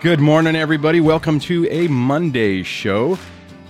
[0.00, 0.98] Good morning, everybody.
[0.98, 3.18] Welcome to a Monday show.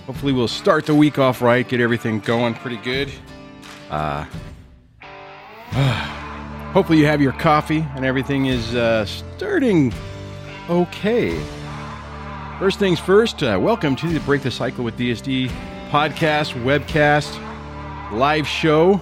[0.05, 3.11] Hopefully, we'll start the week off right, get everything going pretty good.
[3.89, 4.23] Uh,
[6.71, 9.93] hopefully, you have your coffee and everything is uh, starting
[10.69, 11.37] okay.
[12.59, 15.49] First things first, uh, welcome to the Break the Cycle with DSD
[15.89, 17.29] podcast, webcast,
[18.13, 19.01] live show.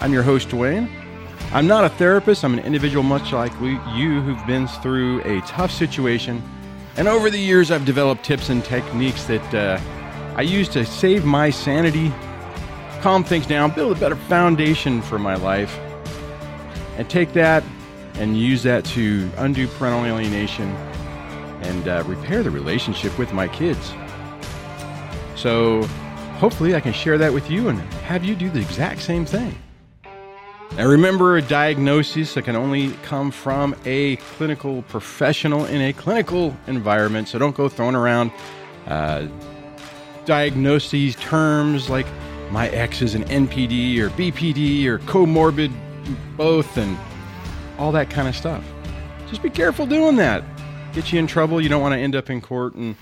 [0.00, 0.90] I'm your host, Dwayne.
[1.52, 5.70] I'm not a therapist, I'm an individual much like you who've been through a tough
[5.70, 6.42] situation.
[6.96, 9.80] And over the years, I've developed tips and techniques that uh,
[10.36, 12.12] I use to save my sanity,
[13.00, 15.76] calm things down, build a better foundation for my life,
[16.96, 17.64] and take that
[18.14, 20.68] and use that to undo parental alienation
[21.62, 23.92] and uh, repair the relationship with my kids.
[25.34, 25.82] So,
[26.38, 29.56] hopefully, I can share that with you and have you do the exact same thing.
[30.76, 36.56] Now, remember, a diagnosis that can only come from a clinical professional in a clinical
[36.66, 37.28] environment.
[37.28, 38.32] So don't go throwing around
[38.88, 39.28] uh,
[40.24, 42.06] diagnoses terms like
[42.50, 45.72] my ex is an NPD or BPD or comorbid
[46.36, 46.98] both and
[47.78, 48.64] all that kind of stuff.
[49.28, 50.42] Just be careful doing that.
[50.92, 51.60] Get you in trouble.
[51.60, 52.96] You don't want to end up in court and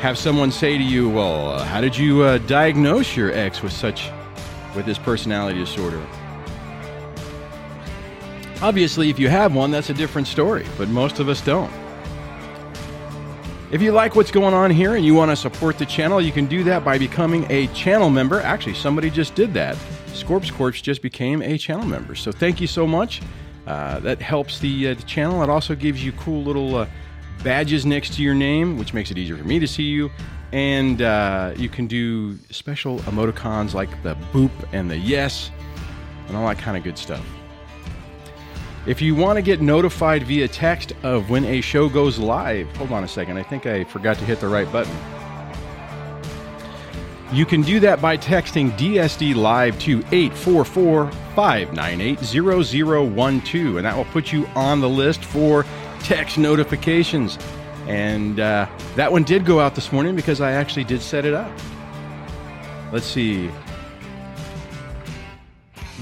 [0.00, 4.10] have someone say to you, "Well, how did you uh, diagnose your ex with such
[4.74, 6.00] with this personality disorder?"
[8.62, 11.72] Obviously, if you have one, that's a different story, but most of us don't.
[13.70, 16.32] If you like what's going on here and you want to support the channel, you
[16.32, 18.40] can do that by becoming a channel member.
[18.40, 19.78] Actually, somebody just did that.
[20.12, 22.14] Scorps Corps just became a channel member.
[22.14, 23.22] So thank you so much.
[23.66, 25.42] Uh, that helps the, uh, the, channel.
[25.42, 26.86] It also gives you cool little uh,
[27.44, 30.10] badges next to your name, which makes it easier for me to see you.
[30.52, 35.50] And uh, you can do special emoticons like the boop and the yes
[36.26, 37.24] and all that kind of good stuff.
[38.90, 42.90] If you want to get notified via text of when a show goes live, hold
[42.90, 43.36] on a second.
[43.38, 44.92] I think I forgot to hit the right button.
[47.32, 54.06] You can do that by texting DSD Live to 844 598 0012, and that will
[54.06, 55.64] put you on the list for
[56.00, 57.38] text notifications.
[57.86, 61.32] And uh, that one did go out this morning because I actually did set it
[61.32, 61.56] up.
[62.90, 63.50] Let's see.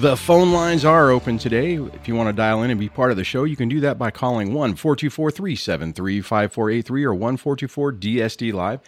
[0.01, 1.75] The phone lines are open today.
[1.75, 3.81] If you want to dial in and be part of the show, you can do
[3.81, 8.79] that by calling 1 424 373 5483 or 1 424 DSD Live.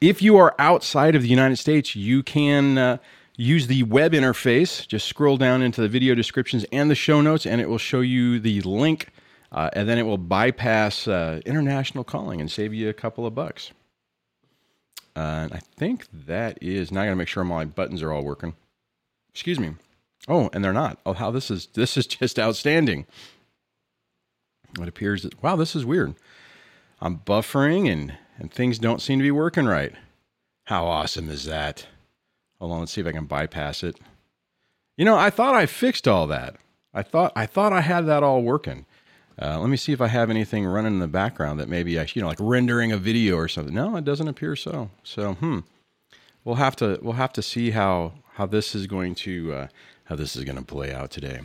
[0.00, 2.98] If you are outside of the United States, you can uh,
[3.36, 4.84] use the web interface.
[4.84, 8.00] Just scroll down into the video descriptions and the show notes, and it will show
[8.00, 9.10] you the link,
[9.52, 13.32] uh, and then it will bypass uh, international calling and save you a couple of
[13.32, 13.70] bucks.
[15.14, 17.02] Uh, and I think that is now.
[17.02, 18.56] I got to make sure my buttons are all working.
[19.32, 19.76] Excuse me.
[20.28, 20.98] Oh, and they're not.
[21.06, 23.06] Oh, how this is this is just outstanding.
[24.80, 26.14] It appears that wow, this is weird.
[27.00, 29.92] I'm buffering and and things don't seem to be working right.
[30.64, 31.86] How awesome is that?
[32.58, 33.98] Hold on, let's see if I can bypass it.
[34.96, 36.56] You know, I thought I fixed all that.
[36.92, 38.84] I thought I thought I had that all working.
[39.40, 42.06] Uh, let me see if I have anything running in the background that maybe I,
[42.12, 43.74] you know, like rendering a video or something.
[43.74, 44.90] No, it doesn't appear so.
[45.04, 45.60] So, hmm,
[46.44, 49.68] we'll have to we'll have to see how how this is going to uh,
[50.08, 51.40] how this is going to play out today.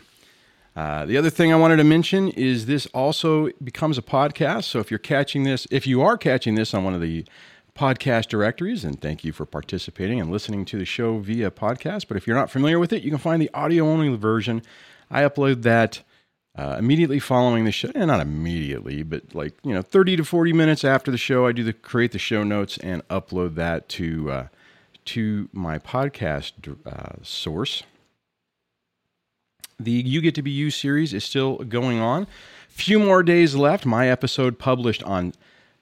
[0.76, 4.64] Uh, the other thing I wanted to mention is this also becomes a podcast.
[4.64, 7.26] So if you're catching this, if you are catching this on one of the
[7.78, 12.08] podcast directories, and thank you for participating and listening to the show via podcast.
[12.08, 14.62] But if you're not familiar with it, you can find the audio only version.
[15.12, 16.02] I upload that
[16.58, 20.54] uh, immediately following the show, and not immediately, but like you know, 30 to 40
[20.54, 24.32] minutes after the show, I do the create the show notes and upload that to
[24.32, 24.48] uh,
[25.06, 26.54] to my podcast
[26.86, 27.84] uh, source.
[29.84, 32.28] The You Get to Be You series is still going on.
[32.70, 33.86] Few more days left.
[33.86, 35.34] My episode published on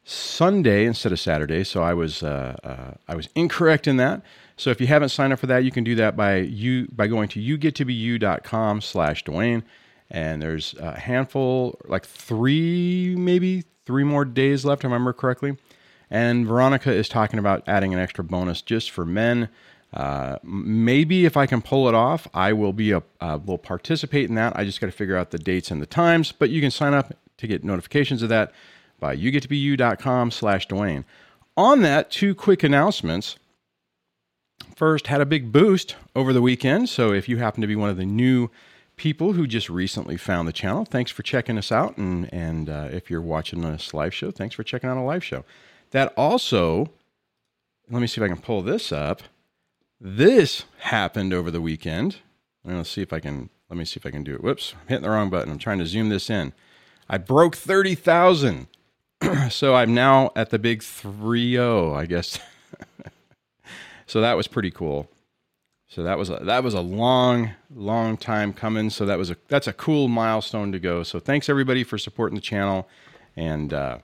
[0.04, 4.22] Sunday instead of Saturday, so I was uh, uh, I was incorrect in that.
[4.58, 7.08] So if you haven't signed up for that, you can do that by you by
[7.08, 9.64] going to yougettobeyou.com slash Dwayne.
[10.10, 15.58] And there's a handful, like three, maybe three more days left, if I remember correctly.
[16.10, 19.48] And Veronica is talking about adding an extra bonus just for men.
[19.94, 24.30] Uh, maybe if I can pull it off, I will be a uh, will participate
[24.30, 24.56] in that.
[24.56, 26.32] I just got to figure out the dates and the times.
[26.32, 28.54] But you can sign up to get notifications of that
[29.00, 31.04] by yougettobeyou.com slash Dwayne.
[31.58, 33.38] On that, two quick announcements.
[34.76, 36.88] First, had a big boost over the weekend.
[36.88, 38.50] So if you happen to be one of the new
[38.96, 41.98] people who just recently found the channel, thanks for checking us out.
[41.98, 45.24] And and uh, if you're watching this live show, thanks for checking out a live
[45.24, 45.44] show.
[45.90, 46.92] That also,
[47.90, 49.24] let me see if I can pull this up.
[50.04, 52.18] This happened over the weekend.
[52.66, 53.52] Let's see if I can.
[53.70, 54.44] Let me see if I can do it.
[54.44, 55.52] Whoops, I'm hitting the wrong button.
[55.52, 56.54] I'm trying to zoom this in.
[57.08, 58.66] I broke 30,000
[59.52, 62.40] so I'm now at the big 3 0, I guess.
[64.08, 65.08] so that was pretty cool.
[65.88, 68.90] So that was a, that was a long, long time coming.
[68.90, 71.04] So that was a that's a cool milestone to go.
[71.04, 72.90] So thanks everybody for supporting the channel
[73.36, 74.00] and uh,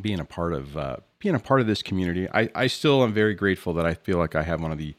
[0.00, 2.28] being a part of uh, being a part of this community.
[2.32, 4.94] I, I still am very grateful that I feel like I have one of the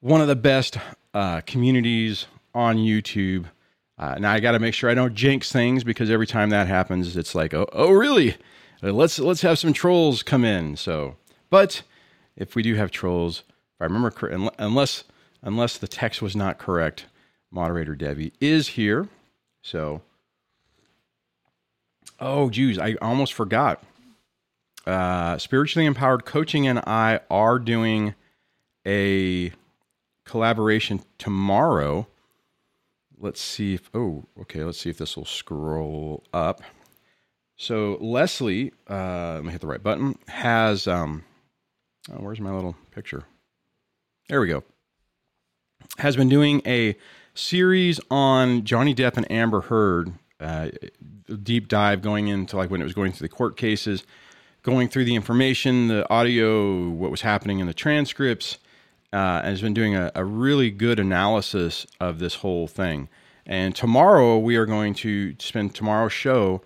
[0.00, 0.78] one of the best
[1.12, 3.46] uh, communities on YouTube.
[3.98, 6.68] Uh, now I got to make sure I don't jinx things because every time that
[6.68, 8.36] happens, it's like, oh, oh, really?
[8.82, 10.76] Uh, let's let's have some trolls come in.
[10.76, 11.16] So,
[11.50, 11.82] but
[12.36, 15.04] if we do have trolls, if I remember, unless
[15.42, 17.06] unless the text was not correct,
[17.50, 19.08] moderator Debbie is here.
[19.62, 20.02] So,
[22.20, 23.82] oh, geez, I almost forgot.
[24.88, 28.14] Uh, Spiritually Empowered Coaching and I are doing
[28.86, 29.52] a
[30.24, 32.06] collaboration tomorrow.
[33.18, 36.62] Let's see if, oh, okay, let's see if this will scroll up.
[37.56, 41.22] So Leslie, uh, let me hit the right button, has, um,
[42.10, 43.24] oh, where's my little picture?
[44.30, 44.64] There we go.
[45.98, 46.96] Has been doing a
[47.34, 50.70] series on Johnny Depp and Amber Heard, uh,
[51.42, 54.04] deep dive going into like when it was going through the court cases,
[54.62, 58.58] going through the information, the audio, what was happening in the transcripts,
[59.12, 63.08] uh, has been doing a, a, really good analysis of this whole thing.
[63.46, 66.60] And tomorrow we are going to spend tomorrow's show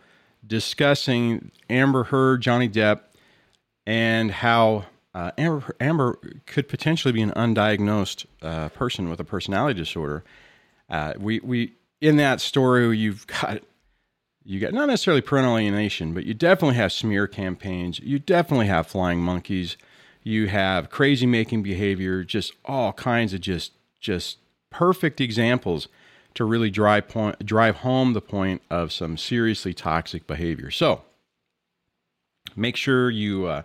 [0.45, 3.03] discussing Amber Heard, Johnny Depp,
[3.87, 9.79] and how uh, Amber, Amber could potentially be an undiagnosed uh, person with a personality
[9.79, 10.25] disorder.
[10.89, 13.63] Uh, we we in that story you've got
[14.45, 17.99] you got not necessarily parental alienation, but you definitely have smear campaigns.
[18.01, 19.77] You definitely have flying monkeys
[20.23, 24.39] you have crazy making behavior, just all kinds of just just
[24.71, 25.89] perfect examples
[26.35, 30.71] to really drive point drive home the point of some seriously toxic behavior.
[30.71, 31.03] So
[32.57, 33.63] make sure you uh,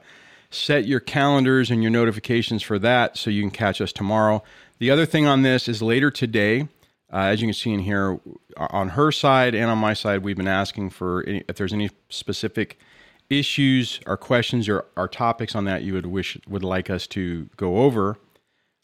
[0.49, 4.43] set your calendars and your notifications for that so you can catch us tomorrow.
[4.79, 6.67] The other thing on this is later today,
[7.11, 8.19] uh, as you can see in here,
[8.57, 11.89] on her side and on my side, we've been asking for any, if there's any
[12.09, 12.77] specific
[13.29, 17.49] issues or questions or, or topics on that you would wish would like us to
[17.57, 18.17] go over.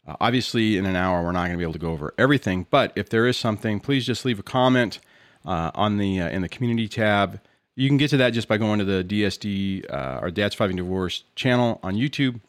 [0.05, 2.65] Uh, obviously, in an hour, we're not going to be able to go over everything,
[2.69, 4.99] but if there is something, please just leave a comment
[5.45, 7.39] uh, on the uh, in the community tab.
[7.75, 10.75] You can get to that just by going to the DSD uh, or Dad Surviving
[10.75, 12.39] Divorce channel on YouTube.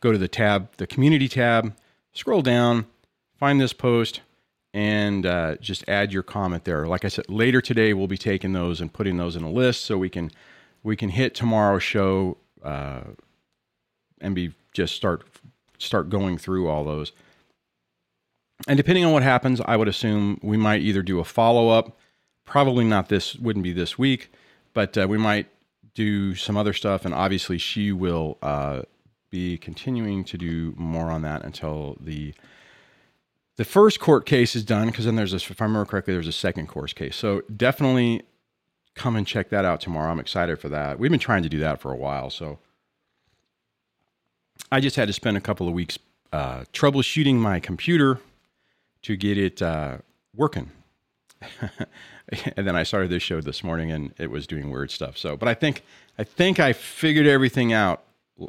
[0.00, 1.74] Go to the tab, the community tab,
[2.12, 2.86] scroll down,
[3.38, 4.20] find this post,
[4.76, 6.86] and uh, just add your comment there.
[6.86, 9.86] Like I said, later today we'll be taking those and putting those in a list
[9.86, 10.30] so we can
[10.82, 13.00] we can hit tomorrow's show uh,
[14.20, 15.26] and be just start
[15.78, 17.12] start going through all those.
[18.68, 21.98] And depending on what happens, I would assume we might either do a follow up.
[22.44, 24.30] Probably not this wouldn't be this week,
[24.74, 25.46] but uh, we might
[25.94, 27.06] do some other stuff.
[27.06, 28.82] And obviously, she will uh,
[29.30, 32.34] be continuing to do more on that until the
[33.56, 34.88] the first court case is done.
[34.88, 37.16] Because then there's a, if I remember correctly, there's a second court case.
[37.16, 38.22] So definitely
[38.94, 40.10] come and check that out tomorrow.
[40.10, 40.98] I'm excited for that.
[40.98, 42.58] We've been trying to do that for a while, so
[44.72, 45.98] I just had to spend a couple of weeks
[46.32, 48.20] uh, troubleshooting my computer
[49.02, 49.98] to get it uh,
[50.34, 50.70] working.
[52.56, 55.16] and then I started this show this morning, and it was doing weird stuff.
[55.16, 55.82] So, but I think
[56.18, 58.02] I think I figured everything out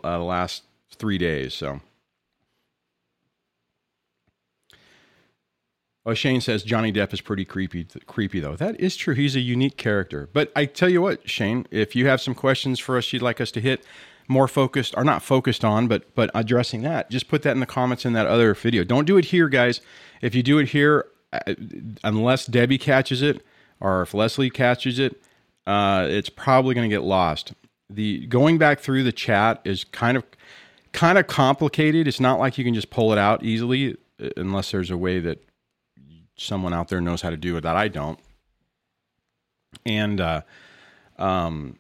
[0.04, 1.54] uh, the last three days.
[1.54, 1.82] So
[6.08, 7.86] Oh, Shane says Johnny Depp is pretty creepy.
[8.06, 8.56] Creepy though.
[8.56, 9.14] That is true.
[9.14, 10.30] He's a unique character.
[10.32, 13.42] But I tell you what, Shane, if you have some questions for us, you'd like
[13.42, 13.86] us to hit
[14.30, 17.66] more focused, or not focused on, but but addressing that, just put that in the
[17.66, 18.86] comments in that other video.
[18.86, 19.82] Don't do it here, guys.
[20.22, 21.56] If you do it here, uh,
[22.06, 23.46] unless Debbie catches it
[23.82, 25.22] or if Leslie catches it,
[25.66, 27.54] uh, it's probably going to get lost.
[27.90, 30.24] The going back through the chat is kind of
[30.94, 32.08] kind of complicated.
[32.08, 35.20] It's not like you can just pull it out easily uh, unless there's a way
[35.20, 35.44] that
[36.38, 38.20] someone out there knows how to do it that I don't.
[39.86, 40.42] And, uh,
[41.18, 41.78] um,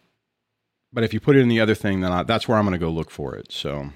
[0.91, 2.73] but if you put it in the other thing, then I, that's where I'm going
[2.73, 3.51] to go look for it.
[3.51, 3.91] So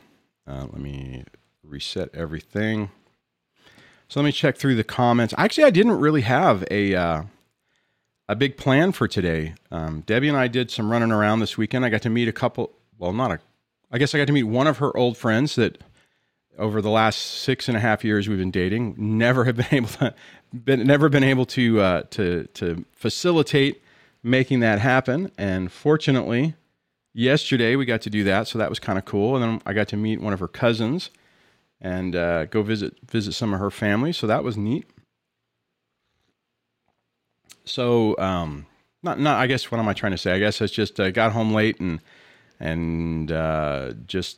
[0.47, 1.23] uh, let me
[1.63, 2.91] reset everything.
[4.07, 5.33] So let me check through the comments.
[5.37, 7.23] Actually, I didn't really have a uh,
[8.27, 9.55] a big plan for today.
[9.71, 11.85] Um, Debbie and I did some running around this weekend.
[11.85, 12.73] I got to meet a couple.
[12.97, 13.39] Well, not a.
[13.89, 15.81] I guess I got to meet one of her old friends that
[16.57, 18.95] over the last six and a half years we've been dating.
[18.97, 20.13] Never have been able to
[20.53, 23.81] been never been able to uh, to to facilitate
[24.23, 25.31] making that happen.
[25.37, 26.55] And fortunately,
[27.13, 29.35] yesterday we got to do that, so that was kind of cool.
[29.35, 31.09] And then I got to meet one of her cousins
[31.79, 34.85] and uh, go visit visit some of her family, so that was neat.
[37.65, 38.65] So um,
[39.03, 39.39] not not.
[39.39, 40.33] I guess what am I trying to say?
[40.33, 41.99] I guess it's just uh, got home late and
[42.59, 44.37] and uh, just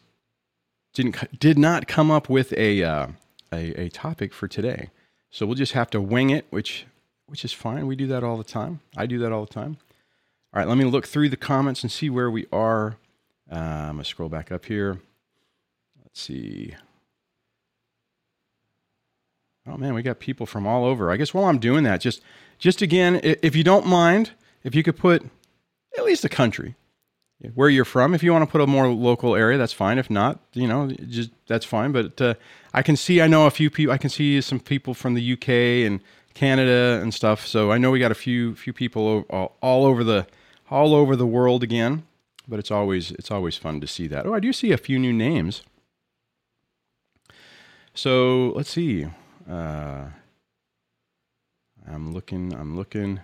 [0.93, 3.08] didn't did not come up with a, uh,
[3.51, 4.89] a a topic for today.
[5.33, 6.85] So we'll just have to wing it, which
[7.25, 7.87] which is fine.
[7.87, 8.81] We do that all the time.
[8.95, 9.77] I do that all the time.
[10.53, 12.97] All right, let me look through the comments and see where we are.
[13.51, 14.99] Uh, I'm gonna scroll back up here.
[16.03, 16.75] Let's see.
[19.65, 21.09] Oh man, we got people from all over.
[21.09, 22.21] I guess while I'm doing that, just
[22.59, 25.25] just again, if you don't mind, if you could put
[25.97, 26.75] at least a country
[27.55, 28.13] where you're from.
[28.13, 29.97] If you want to put a more local area, that's fine.
[29.97, 31.91] If not, you know, just that's fine.
[31.91, 32.33] But uh,
[32.73, 33.93] I can see, I know a few people.
[33.93, 35.50] I can see some people from the UK
[35.85, 36.00] and
[36.33, 37.45] Canada and stuff.
[37.45, 40.27] So I know we got a few few people all, all over the
[40.69, 42.03] all over the world again.
[42.47, 44.25] But it's always it's always fun to see that.
[44.25, 45.63] Oh, I do see a few new names.
[47.93, 49.07] So let's see.
[49.50, 50.05] Uh,
[51.88, 52.53] I'm looking.
[52.53, 53.19] I'm looking.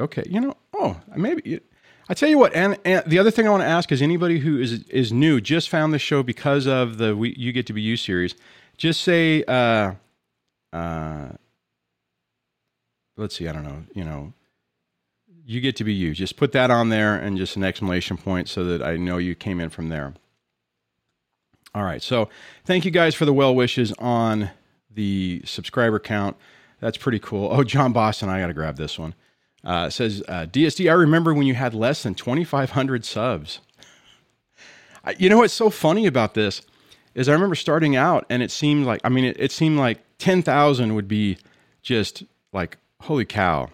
[0.00, 1.60] Okay, you know, oh, maybe.
[2.08, 4.40] I tell you what, and, and, the other thing I want to ask is anybody
[4.40, 7.72] who is is new, just found the show because of the we, "You Get to
[7.72, 8.34] Be You" series.
[8.76, 9.92] Just say, uh,
[10.72, 11.28] uh,
[13.16, 14.32] let's see, I don't know, you know,
[15.44, 16.14] you get to be you.
[16.14, 19.34] Just put that on there and just an exclamation point so that I know you
[19.34, 20.14] came in from there.
[21.74, 22.28] All right, so
[22.64, 24.50] thank you guys for the well wishes on
[24.90, 26.36] the subscriber count.
[26.80, 27.50] That's pretty cool.
[27.52, 29.14] Oh, John Boston, I got to grab this one.
[29.62, 30.90] Uh, says uh, DSD.
[30.90, 33.60] I remember when you had less than 2,500 subs.
[35.04, 36.62] I, you know what's so funny about this
[37.14, 40.00] is I remember starting out and it seemed like I mean it, it seemed like
[40.18, 41.38] 10,000 would be
[41.82, 43.70] just like holy cow,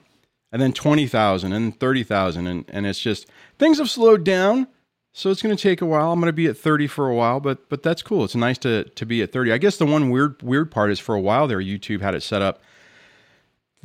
[0.53, 3.27] and then 20,000 and 30,000 and and it's just
[3.59, 4.69] things have slowed down.
[5.13, 6.13] So it's going to take a while.
[6.13, 8.25] I'm going to be at 30 for a while, but but that's cool.
[8.25, 9.53] It's nice to to be at 30.
[9.53, 12.23] I guess the one weird weird part is for a while there YouTube had it
[12.23, 12.61] set up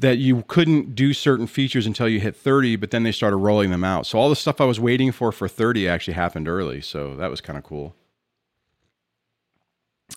[0.01, 3.69] that you couldn't do certain features until you hit 30, but then they started rolling
[3.69, 4.07] them out.
[4.07, 6.81] So all the stuff I was waiting for for 30 actually happened early.
[6.81, 7.95] So that was kind of cool.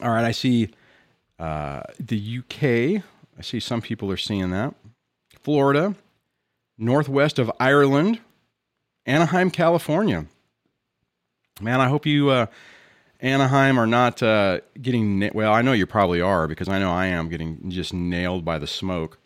[0.03, 0.71] All right, I see
[1.39, 3.03] uh, the UK.
[3.39, 4.75] I see some people are seeing that.
[5.41, 5.95] Florida,
[6.79, 8.21] northwest of Ireland,
[9.05, 10.27] Anaheim, California.
[11.61, 12.47] Man, I hope you, uh,
[13.21, 15.19] Anaheim, are not uh, getting.
[15.19, 18.45] Na- well, I know you probably are because I know I am getting just nailed
[18.45, 19.19] by the smoke.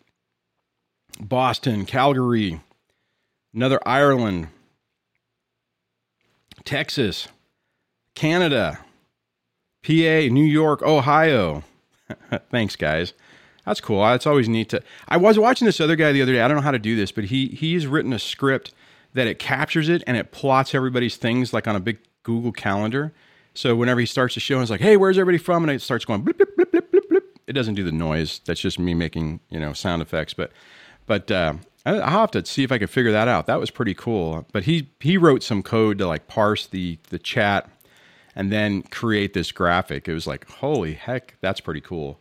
[1.19, 2.61] Boston, Calgary,
[3.53, 4.47] another Ireland,
[6.63, 7.27] Texas,
[8.15, 8.79] Canada,
[9.83, 9.91] PA,
[10.31, 11.63] New York, Ohio.
[12.51, 13.13] Thanks, guys.
[13.65, 14.05] That's cool.
[14.13, 14.81] It's always neat to.
[15.07, 16.41] I was watching this other guy the other day.
[16.41, 18.73] I don't know how to do this, but he he's written a script
[19.13, 23.13] that it captures it and it plots everybody's things like on a big Google Calendar.
[23.53, 26.05] So whenever he starts the show, it's like, "Hey, where's everybody from?" and it starts
[26.05, 27.39] going blip blip blip blip blip blip.
[27.45, 28.41] It doesn't do the noise.
[28.45, 30.51] That's just me making you know sound effects, but
[31.09, 31.55] but uh,
[31.87, 33.47] I'll have to see if I can figure that out.
[33.47, 34.45] That was pretty cool.
[34.53, 37.67] But he he wrote some code to like parse the the chat
[38.35, 40.07] and then create this graphic.
[40.07, 42.19] It was like, holy heck, that's pretty cool.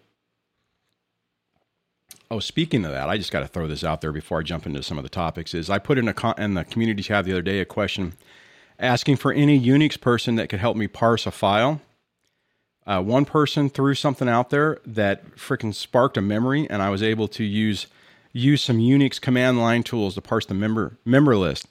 [2.30, 4.64] Oh, speaking of that, I just got to throw this out there before I jump
[4.66, 5.52] into some of the topics.
[5.52, 8.14] Is I put in a con- in the community tab the other day a question
[8.78, 11.82] asking for any Unix person that could help me parse a file.
[12.86, 17.02] Uh, one person threw something out there that freaking sparked a memory, and I was
[17.02, 17.86] able to use
[18.38, 21.68] use some Unix command line tools to parse the member member list.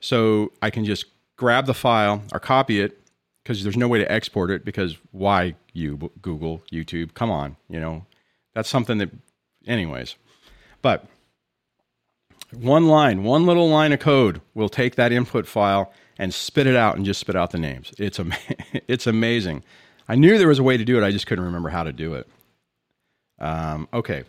[0.00, 3.00] So I can just grab the file or copy it
[3.42, 7.14] because there's no way to export it because why you Google YouTube?
[7.14, 8.04] Come on, you know
[8.54, 9.10] that's something that,
[9.66, 10.16] anyways.
[10.82, 11.06] But
[12.52, 16.76] one line, one little line of code will take that input file and spit it
[16.76, 17.92] out and just spit out the names.
[17.98, 18.34] It's am-
[18.88, 19.62] it's amazing.
[20.08, 21.04] I knew there was a way to do it.
[21.04, 22.28] I just couldn't remember how to do it.
[23.38, 24.24] Um, okay,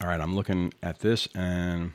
[0.00, 1.92] All right, I'm looking at this and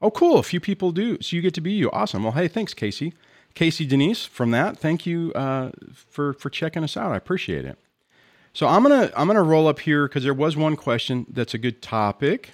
[0.00, 0.38] oh, cool.
[0.38, 1.20] A few people do.
[1.20, 1.90] So you get to be you.
[1.90, 2.22] Awesome.
[2.22, 3.12] Well, hey, thanks, Casey.
[3.54, 4.78] Casey Denise from that.
[4.78, 7.12] Thank you uh, for for checking us out.
[7.12, 7.78] I appreciate it.
[8.54, 11.58] So I'm gonna I'm gonna roll up here because there was one question that's a
[11.58, 12.52] good topic.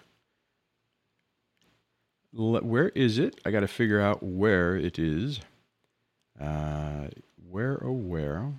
[2.33, 3.41] Where is it?
[3.45, 5.41] I got to figure out where it is.
[6.41, 7.09] Uh,
[7.49, 8.53] where oh where?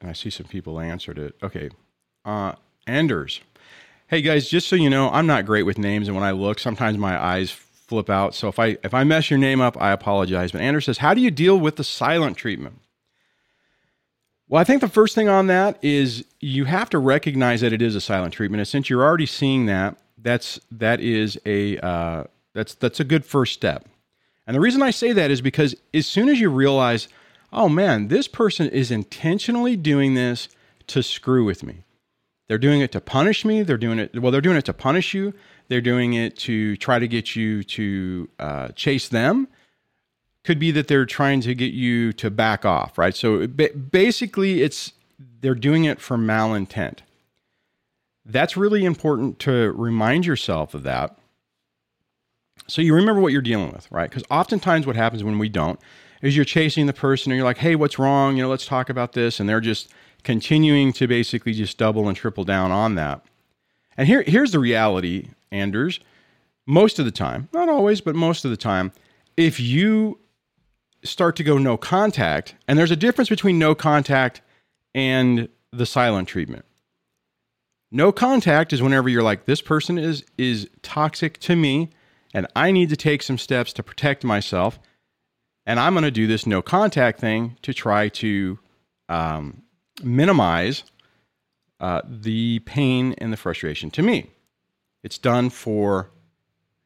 [0.00, 1.36] And I see some people answered it.
[1.42, 1.70] Okay,
[2.24, 2.52] uh,
[2.86, 3.40] Anders.
[4.08, 6.58] Hey guys, just so you know, I'm not great with names, and when I look,
[6.58, 8.34] sometimes my eyes flip out.
[8.34, 10.52] So if I if I mess your name up, I apologize.
[10.52, 12.78] But Anders says, "How do you deal with the silent treatment?"
[14.48, 17.80] Well, I think the first thing on that is you have to recognize that it
[17.80, 22.24] is a silent treatment, and since you're already seeing that, that's that is a uh,
[22.52, 23.88] that's that's a good first step.
[24.46, 27.08] And the reason I say that is because as soon as you realize,
[27.52, 30.48] oh man, this person is intentionally doing this
[30.88, 31.84] to screw with me.
[32.52, 33.62] They're doing it to punish me.
[33.62, 35.32] They're doing it, well, they're doing it to punish you.
[35.68, 39.48] They're doing it to try to get you to uh, chase them.
[40.44, 43.16] Could be that they're trying to get you to back off, right?
[43.16, 44.92] So basically, it's
[45.40, 46.98] they're doing it for malintent.
[48.26, 51.16] That's really important to remind yourself of that.
[52.66, 54.10] So you remember what you're dealing with, right?
[54.10, 55.80] Because oftentimes what happens when we don't
[56.20, 58.36] is you're chasing the person and you're like, hey, what's wrong?
[58.36, 59.40] You know, let's talk about this.
[59.40, 59.88] And they're just
[60.24, 63.24] continuing to basically just double and triple down on that.
[63.96, 66.00] And here, here's the reality, Anders.
[66.66, 68.92] Most of the time, not always, but most of the time,
[69.36, 70.18] if you
[71.04, 74.40] start to go no contact, and there's a difference between no contact
[74.94, 76.64] and the silent treatment.
[77.90, 81.90] No contact is whenever you're like, this person is is toxic to me,
[82.32, 84.78] and I need to take some steps to protect myself,
[85.66, 88.58] and I'm going to do this no contact thing to try to
[89.08, 89.62] um,
[90.02, 90.84] minimize
[91.80, 94.30] uh, the pain and the frustration to me.
[95.02, 96.10] It's done for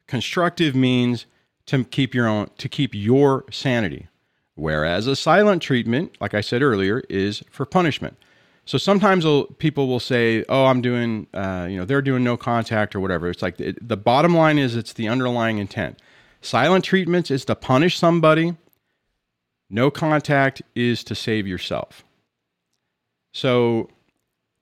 [0.07, 1.25] constructive means
[1.67, 4.07] to keep your own to keep your sanity.
[4.55, 8.17] Whereas a silent treatment, like I said earlier, is for punishment.
[8.65, 9.25] So sometimes
[9.59, 13.29] people will say, "Oh, I'm doing, uh, you know, they're doing no contact or whatever."
[13.29, 15.99] It's like it, the bottom line is it's the underlying intent.
[16.41, 18.55] Silent treatments is to punish somebody.
[19.69, 22.03] No contact is to save yourself.
[23.37, 23.87] So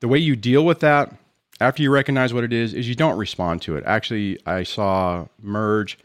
[0.01, 1.15] the way you deal with that
[1.61, 3.85] after you recognize what it is is you don't respond to it.
[3.85, 5.97] Actually, I saw Merge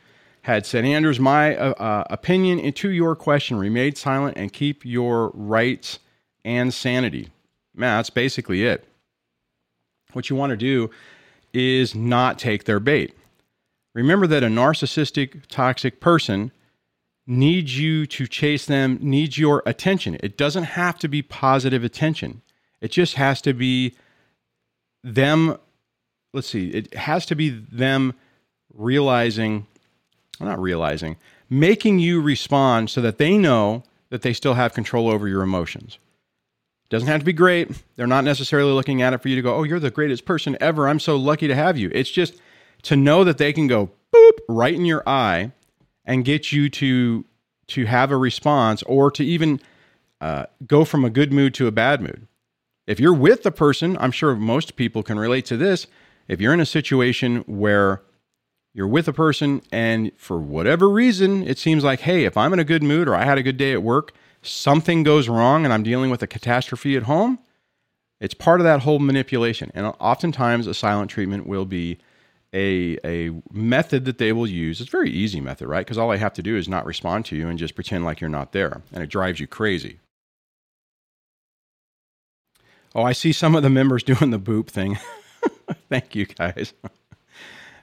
[0.43, 5.33] had said, Anders, my uh, uh, opinion into your question remain silent and keep your
[5.35, 5.99] rights
[6.45, 7.31] and sanity.
[7.75, 8.87] Man, that's basically it.
[10.13, 10.91] What you want to do
[11.53, 13.17] is not take their bait.
[13.95, 16.53] Remember that a narcissistic, toxic person
[17.27, 20.17] needs you to chase them, needs your attention.
[20.23, 22.43] It doesn't have to be positive attention,
[22.81, 23.95] it just has to be
[25.03, 25.57] them.
[26.33, 28.15] Let's see, it has to be them
[28.73, 29.67] realizing
[30.41, 31.17] not realizing,
[31.49, 35.99] making you respond so that they know that they still have control over your emotions.
[36.89, 37.71] Doesn't have to be great.
[37.95, 40.57] They're not necessarily looking at it for you to go, oh, you're the greatest person
[40.61, 40.89] ever.
[40.89, 41.91] I'm so lucky to have you.
[41.95, 42.35] It's just
[42.83, 45.53] to know that they can go boop right in your eye
[46.05, 47.25] and get you to
[47.69, 49.61] to have a response or to even
[50.21, 52.27] uh, go from a good mood to a bad mood.
[52.91, 55.87] If you're with the person, I'm sure most people can relate to this.
[56.27, 58.03] If you're in a situation where
[58.75, 62.61] you're with a person and for whatever reason it seems like hey if i'm in
[62.61, 65.75] a good mood or i had a good day at work something goes wrong and
[65.75, 67.41] i'm dealing with a catastrophe at home
[68.21, 69.73] it's part of that whole manipulation.
[69.75, 71.99] And oftentimes a silent treatment will be
[72.53, 74.81] a, a method that they will use.
[74.81, 75.85] It's a very easy method right?
[75.85, 78.21] Because all i have to do is not respond to you and just pretend like
[78.21, 79.99] you're not there and it drives you crazy
[82.95, 84.99] oh i see some of the members doing the boop thing
[85.89, 86.73] thank you guys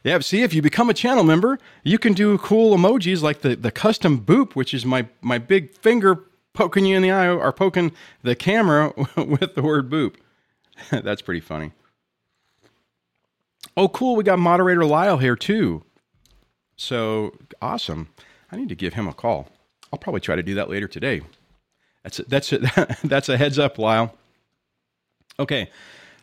[0.03, 3.55] yeah, see, if you become a channel member, you can do cool emojis like the,
[3.55, 7.51] the custom boop, which is my, my big finger poking you in the eye or
[7.51, 7.91] poking
[8.23, 10.15] the camera with the word boop.
[10.91, 11.73] That's pretty funny.
[13.75, 14.15] Oh, cool.
[14.15, 15.83] We got moderator Lyle here too.
[16.77, 18.09] So awesome.
[18.51, 19.49] I need to give him a call.
[19.91, 21.21] I'll probably try to do that later today.
[22.03, 24.16] That's a, that's a, that's a heads up, Lyle.
[25.39, 25.69] Okay,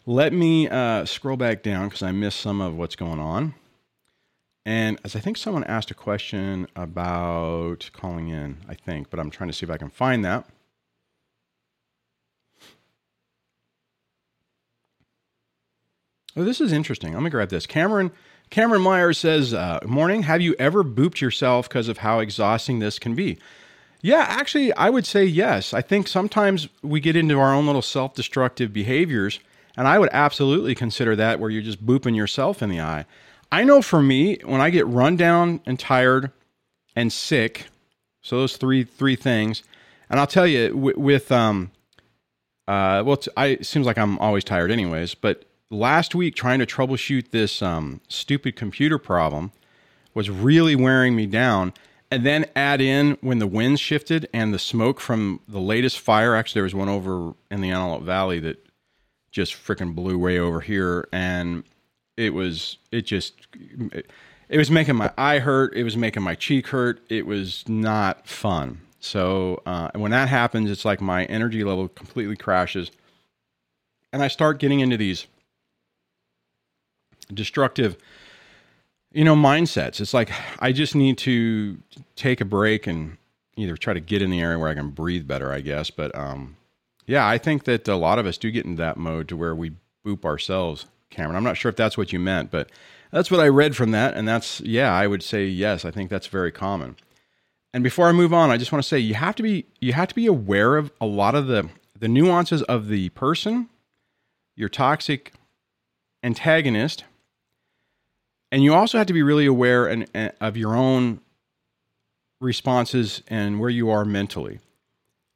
[0.06, 3.54] let me uh, scroll back down because I missed some of what's going on.
[4.66, 9.30] And as I think someone asked a question about calling in, I think, but I'm
[9.30, 10.46] trying to see if I can find that.
[16.36, 17.10] Oh, this is interesting.
[17.10, 17.66] I'm gonna grab this.
[17.66, 18.10] Cameron
[18.50, 20.24] Cameron Myers says, uh, "Morning.
[20.24, 23.38] Have you ever booped yourself because of how exhausting this can be?"
[24.04, 25.72] Yeah, actually, I would say yes.
[25.72, 29.40] I think sometimes we get into our own little self-destructive behaviors,
[29.78, 33.06] and I would absolutely consider that where you're just booping yourself in the eye.
[33.50, 36.30] I know for me, when I get run down and tired
[36.94, 37.68] and sick,
[38.20, 39.62] so those three three things,
[40.10, 41.70] and I'll tell you with, with um,
[42.68, 46.66] uh, well, I it seems like I'm always tired anyways, but last week trying to
[46.66, 49.50] troubleshoot this um, stupid computer problem
[50.12, 51.72] was really wearing me down.
[52.14, 56.36] And then add in when the winds shifted and the smoke from the latest fire.
[56.36, 58.64] Actually, there was one over in the Antelope Valley that
[59.32, 61.64] just freaking blew way over here, and
[62.16, 63.34] it was it just
[63.90, 64.08] it,
[64.48, 65.74] it was making my eye hurt.
[65.74, 67.00] It was making my cheek hurt.
[67.08, 68.82] It was not fun.
[69.00, 72.92] So uh, when that happens, it's like my energy level completely crashes,
[74.12, 75.26] and I start getting into these
[77.32, 77.96] destructive,
[79.14, 80.00] you know, mindsets.
[80.00, 81.78] It's like I just need to
[82.16, 83.16] take a break and
[83.56, 85.88] either try to get in the area where I can breathe better, I guess.
[85.88, 86.56] But um,
[87.06, 89.54] Yeah, I think that a lot of us do get into that mode to where
[89.54, 89.72] we
[90.04, 91.36] boop ourselves, Cameron.
[91.36, 92.70] I'm not sure if that's what you meant, but
[93.12, 94.14] that's what I read from that.
[94.14, 95.84] And that's, yeah, I would say yes.
[95.84, 96.96] I think that's very common.
[97.72, 99.92] And before I move on, I just want to say you have to be you
[99.92, 103.68] have to be aware of a lot of the the nuances of the person,
[104.56, 105.32] your toxic
[106.22, 107.04] antagonist,
[108.52, 111.20] and you also have to be really aware and, and of your own
[112.40, 114.60] responses and where you are mentally.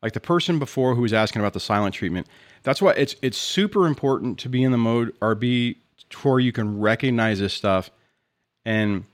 [0.03, 2.29] Like the person before who was asking about the silent treatment,
[2.63, 5.79] that's why it's it's super important to be in the mode or be
[6.23, 7.91] where you can recognize this stuff
[8.65, 9.05] and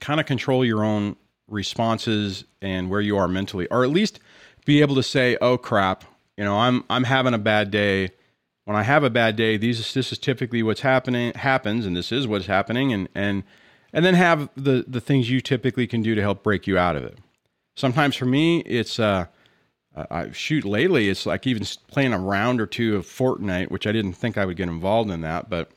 [0.00, 1.16] kind of control your own
[1.48, 4.20] responses and where you are mentally, or at least
[4.64, 6.04] be able to say, "Oh crap,
[6.36, 8.10] you know, I'm I'm having a bad day."
[8.64, 12.12] When I have a bad day, these this is typically what's happening happens, and this
[12.12, 13.42] is what's happening, and and
[13.92, 16.96] and then have the the things you typically can do to help break you out
[16.96, 17.18] of it.
[17.74, 19.26] Sometimes for me, it's uh,
[19.94, 21.08] I shoot lately.
[21.08, 24.44] It's like even playing a round or two of Fortnite, which I didn't think I
[24.44, 25.70] would get involved in that, but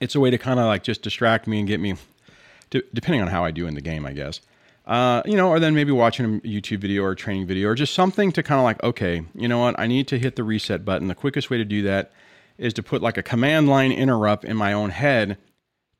[0.00, 1.96] it's a way to kind of like just distract me and get me
[2.70, 4.40] depending on how I do in the game, I guess.
[4.84, 7.74] Uh, you know, or then maybe watching a YouTube video or a training video or
[7.74, 10.42] just something to kind of like, okay, you know what, I need to hit the
[10.42, 11.08] reset button.
[11.08, 12.12] The quickest way to do that
[12.58, 15.38] is to put like a command line interrupt in my own head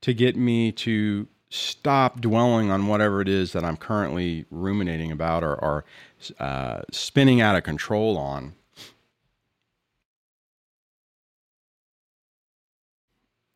[0.00, 5.44] to get me to stop dwelling on whatever it is that I'm currently ruminating about
[5.44, 5.84] or, or
[6.40, 8.54] uh, spinning out of control on.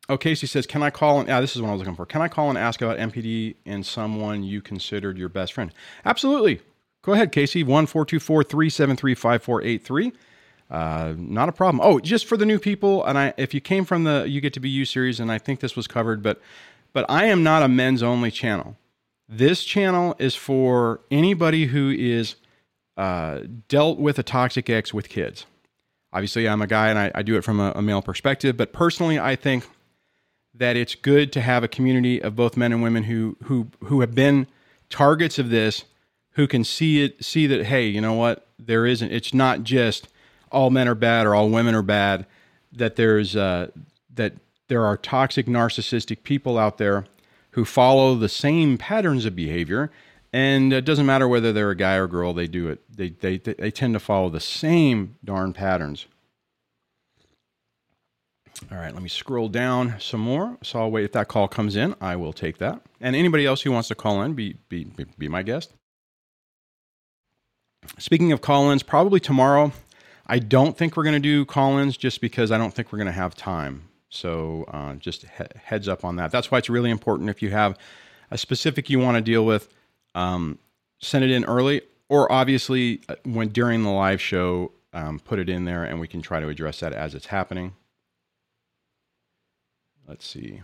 [0.09, 2.05] Oh, Casey says, "Can I call and yeah, this is what I was looking for.
[2.05, 5.71] Can I call and ask about NPD and someone you considered your best friend?"
[6.05, 6.61] Absolutely.
[7.01, 7.63] Go ahead, Casey.
[7.63, 10.13] One four two four three seven three five four eight three.
[10.69, 11.79] Uh, not a problem.
[11.81, 14.53] Oh, just for the new people, and I, if you came from the You Get
[14.53, 16.41] to Be You series, and I think this was covered, but,
[16.91, 18.75] but I am not a men's only channel.
[19.29, 22.35] This channel is for anybody who is
[22.97, 25.45] uh, dealt with a toxic ex with kids.
[26.11, 28.57] Obviously, I'm a guy, and I, I do it from a, a male perspective.
[28.57, 29.65] But personally, I think
[30.57, 34.01] that it's good to have a community of both men and women who who who
[34.01, 34.47] have been
[34.89, 35.83] targets of this,
[36.31, 39.11] who can see it, see that hey, you know what, there isn't.
[39.11, 40.07] It's not just
[40.51, 42.25] all men are bad or all women are bad.
[42.71, 43.71] That there's uh,
[44.13, 44.33] that
[44.67, 47.05] there are toxic, narcissistic people out there
[47.51, 49.91] who follow the same patterns of behavior,
[50.33, 52.33] and it doesn't matter whether they're a guy or girl.
[52.33, 52.81] They do it.
[52.95, 56.05] They they they tend to follow the same darn patterns.
[58.71, 60.57] All right, let me scroll down some more.
[60.63, 61.95] So I'll wait if that call comes in.
[62.01, 62.81] I will take that.
[62.99, 65.73] And anybody else who wants to call in, be be be my guest.
[67.99, 69.71] Speaking of call-ins, probably tomorrow.
[70.25, 73.05] I don't think we're going to do call-ins just because I don't think we're going
[73.07, 73.83] to have time.
[74.09, 76.31] So uh, just he- heads up on that.
[76.31, 77.77] That's why it's really important if you have
[78.29, 79.69] a specific you want to deal with,
[80.15, 80.59] um,
[80.99, 85.47] send it in early, or obviously uh, when during the live show, um, put it
[85.47, 87.73] in there, and we can try to address that as it's happening.
[90.07, 90.61] Let's see.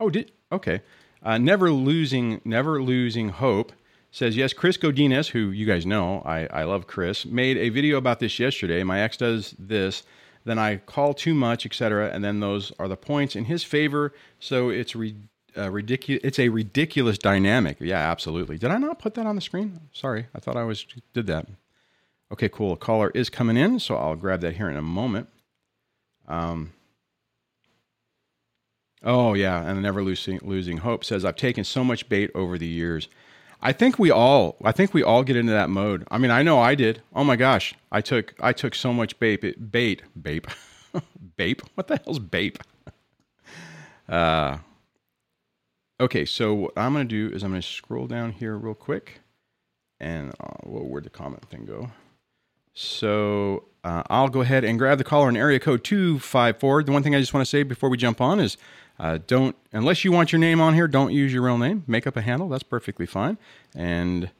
[0.00, 0.82] Oh, did okay.
[1.22, 3.72] Uh, never losing, never losing hope
[4.10, 4.52] says yes.
[4.52, 8.38] Chris Godinez, who you guys know, I, I love Chris, made a video about this
[8.38, 8.82] yesterday.
[8.82, 10.04] My ex does this,
[10.44, 14.14] then I call too much, etc., and then those are the points in his favor.
[14.38, 15.14] So it's re,
[15.56, 16.20] uh, ridiculous.
[16.24, 17.78] It's a ridiculous dynamic.
[17.80, 18.58] Yeah, absolutely.
[18.58, 19.80] Did I not put that on the screen?
[19.92, 21.46] Sorry, I thought I was did that.
[22.30, 22.74] Okay, cool.
[22.74, 25.28] A caller is coming in, so I'll grab that here in a moment.
[26.26, 26.74] Um,
[29.02, 32.66] oh yeah, and never losing losing hope says I've taken so much bait over the
[32.66, 33.08] years.
[33.62, 36.06] I think we all I think we all get into that mode.
[36.10, 37.02] I mean, I know I did.
[37.14, 39.40] Oh my gosh, I took I took so much bait
[39.72, 40.46] bait bait
[41.36, 41.62] bape.
[41.74, 42.58] What the hell's bape?
[44.08, 44.56] Uh,
[46.00, 48.72] okay, so what I'm going to do is I'm going to scroll down here real
[48.72, 49.20] quick,
[50.00, 51.90] and uh, well, where'd the comment thing go?
[52.80, 56.84] So uh, I'll go ahead and grab the caller in area code 254.
[56.84, 58.56] The one thing I just want to say before we jump on is
[59.00, 61.82] uh, don't, unless you want your name on here, don't use your real name.
[61.88, 62.48] Make up a handle.
[62.48, 63.36] That's perfectly fine.
[63.74, 64.30] And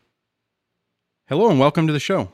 [1.27, 2.31] hello and welcome to the show.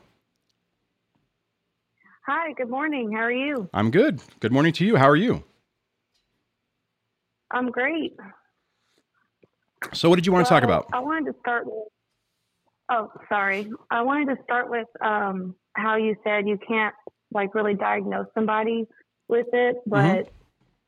[2.27, 3.11] Hi, good morning.
[3.11, 3.67] How are you?
[3.73, 4.21] I'm good.
[4.41, 4.97] Good morning to you.
[4.97, 5.43] How are you?
[7.49, 8.15] I'm great.
[9.93, 10.87] So, what did you want well, to talk about?
[10.93, 11.87] I wanted to start with.
[12.89, 13.69] Oh, sorry.
[13.89, 16.93] I wanted to start with um, how you said you can't
[17.31, 18.85] like really diagnose somebody
[19.27, 20.23] with it, Mm-hmm.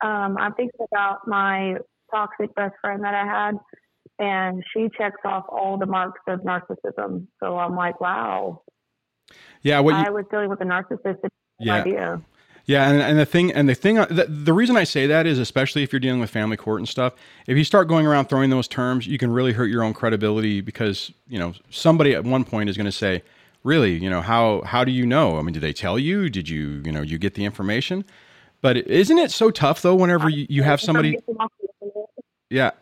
[0.00, 1.74] but um, I'm thinking about my
[2.14, 3.58] toxic best friend that I had,
[4.20, 7.26] and she checks off all the marks of narcissism.
[7.42, 8.62] So I'm like, wow,
[9.62, 11.18] Yeah, what you, I was dealing with a narcissist.
[11.58, 11.74] Yeah.
[11.74, 12.22] Idea.
[12.68, 15.26] Yeah, and, and the thing, and the thing, uh, the, the reason I say that
[15.26, 17.14] is especially if you're dealing with family court and stuff.
[17.46, 20.60] If you start going around throwing those terms, you can really hurt your own credibility
[20.60, 23.22] because you know somebody at one point is going to say,
[23.64, 25.38] "Really, you know how how do you know?
[25.38, 26.28] I mean, did they tell you?
[26.28, 28.04] Did you you know you get the information?"
[28.60, 29.94] But isn't it so tough though?
[29.94, 31.16] Whenever you, you have somebody,
[32.50, 32.72] yeah.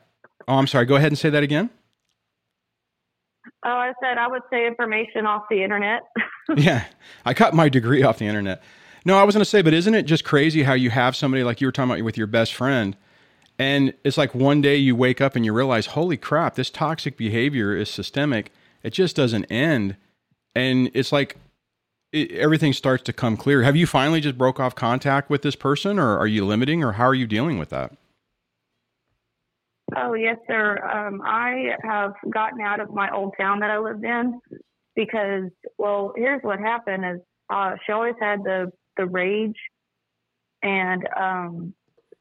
[0.49, 0.87] Oh, I'm sorry.
[0.87, 1.71] Go ahead and say that again.
[3.65, 6.03] Oh, I said I would say information off the internet.
[6.57, 6.87] yeah,
[7.25, 8.65] I got my degree off the internet.
[9.07, 11.45] No, I was going to say, but isn't it just crazy how you have somebody
[11.45, 12.97] like you were talking about with your best friend,
[13.57, 17.17] and it's like one day you wake up and you realize, holy crap, this toxic
[17.17, 18.51] behavior is systemic.
[18.83, 19.97] It just doesn't end,
[20.57, 21.37] and it's like
[22.13, 23.63] it, everything starts to come clear.
[23.63, 26.95] Have you finally just broke off contact with this person, or are you limiting, or
[26.95, 27.93] how are you dealing with that?
[29.95, 30.85] Oh yes, sir.
[30.85, 34.41] Um, I have gotten out of my old town that I lived in
[34.97, 35.45] because,
[35.79, 39.59] well, here's what happened: is uh, she always had the the rage.
[40.63, 41.75] And um,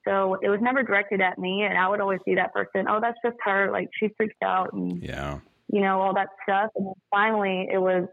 [0.07, 1.63] so it was never directed at me.
[1.63, 3.71] And I would always see that person, oh, that's just her.
[3.71, 5.39] Like she freaked out and, yeah.
[5.71, 6.69] you know, all that stuff.
[6.75, 8.07] And then finally it was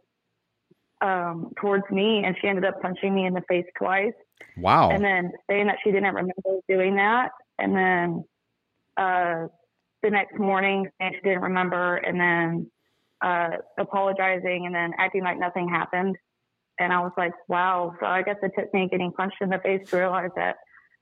[1.03, 4.14] um, towards me and she ended up punching me in the face twice.
[4.57, 4.90] Wow.
[4.90, 7.31] And then saying that she didn't remember doing that.
[7.59, 8.25] And then
[8.96, 9.48] uh,
[10.03, 12.70] the next morning saying she didn't remember and then
[13.22, 16.16] uh, apologizing and then acting like nothing happened.
[16.78, 17.94] And I was like, wow.
[18.00, 20.56] So I guess it took me getting punched in the face to realize that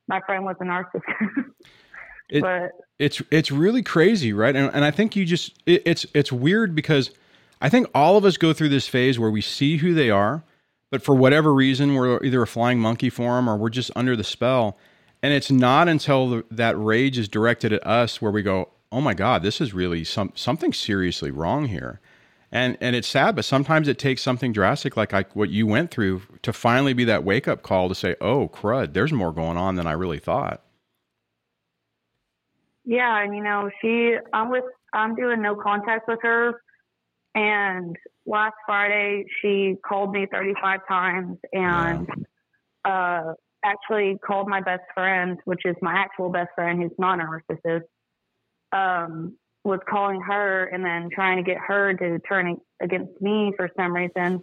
[0.09, 1.44] my friend was a narcissist.
[2.28, 4.54] it, but it's it's really crazy, right?
[4.54, 7.11] And, and I think you just it, it's it's weird because
[7.61, 10.42] I think all of us go through this phase where we see who they are,
[10.90, 14.16] but for whatever reason we're either a flying monkey for them or we're just under
[14.16, 14.76] the spell.
[15.22, 19.00] And it's not until the, that rage is directed at us where we go, "Oh
[19.00, 22.00] my God, this is really some something seriously wrong here."
[22.52, 25.90] And and it's sad but sometimes it takes something drastic like I, what you went
[25.90, 29.56] through to finally be that wake up call to say oh crud there's more going
[29.56, 30.62] on than i really thought
[32.84, 36.60] yeah and you know she i'm with i'm doing no contact with her
[37.34, 42.08] and last friday she called me 35 times and
[42.84, 42.92] yeah.
[42.92, 47.24] uh actually called my best friend which is my actual best friend who's not a
[47.24, 47.82] narcissist
[48.72, 53.70] um was calling her and then trying to get her to turn against me for
[53.77, 54.42] some reason.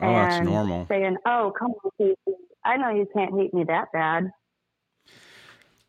[0.00, 0.86] Oh, that's normal.
[0.88, 2.14] Saying, "Oh, come on,
[2.64, 4.30] I know you can't hate me that bad."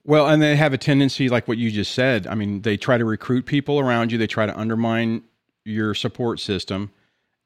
[0.06, 2.26] Well, and they have a tendency, like what you just said.
[2.26, 4.18] I mean, they try to recruit people around you.
[4.18, 5.24] They try to undermine
[5.66, 6.92] your support system,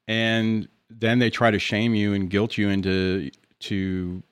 [0.07, 4.23] and then they try to shame you and guilt you into to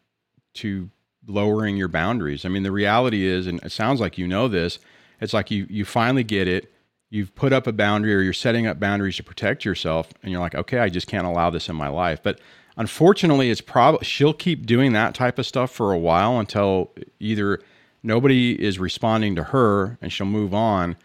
[0.54, 0.90] to
[1.28, 2.46] lowering your boundaries.
[2.46, 4.80] I mean, the reality is, and it sounds like you know this
[5.22, 6.74] it's like you you finally get it.
[7.10, 10.42] You've put up a boundary or you're setting up boundaries to protect yourself and you're
[10.42, 12.40] like, "Okay, I just can't allow this in my life." But
[12.78, 17.60] unfortunately, it's probably she'll keep doing that type of stuff for a while until either
[18.04, 20.96] nobody is responding to her and she'll move on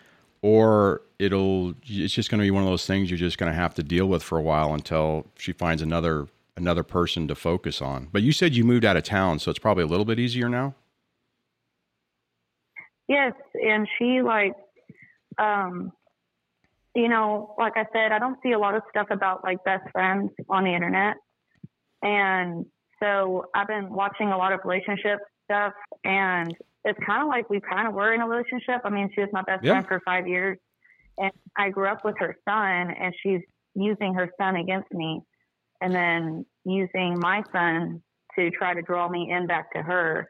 [0.43, 3.57] or it'll it's just going to be one of those things you're just going to
[3.57, 7.83] have to deal with for a while until she finds another another person to focus
[7.83, 8.09] on.
[8.13, 10.49] But you said you moved out of town, so it's probably a little bit easier
[10.49, 10.75] now.
[13.09, 14.55] Yes, and she like,
[15.39, 15.93] um,
[16.95, 19.89] you know, like I said, I don't see a lot of stuff about like best
[19.93, 21.17] friends on the internet,
[22.03, 22.67] and
[23.01, 25.73] so I've been watching a lot of relationship stuff,
[26.05, 28.81] and it's kind of like we kind of were in a relationship.
[28.85, 29.73] I mean, she was my best yeah.
[29.73, 30.59] friend for five years,
[31.19, 33.41] and I grew up with her son, and she's
[33.75, 35.21] using her son against me,
[35.81, 38.03] and then using my son
[38.37, 40.29] to try to draw me in back to her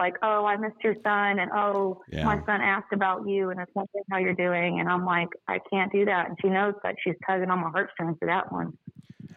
[0.00, 2.24] like, oh, I missed your son, and oh, yeah.
[2.24, 5.60] my son asked about you, and it's wondering how you're doing, and I'm like, I
[5.70, 8.76] can't do that, and she knows that she's tugging on my heartstrings for that one.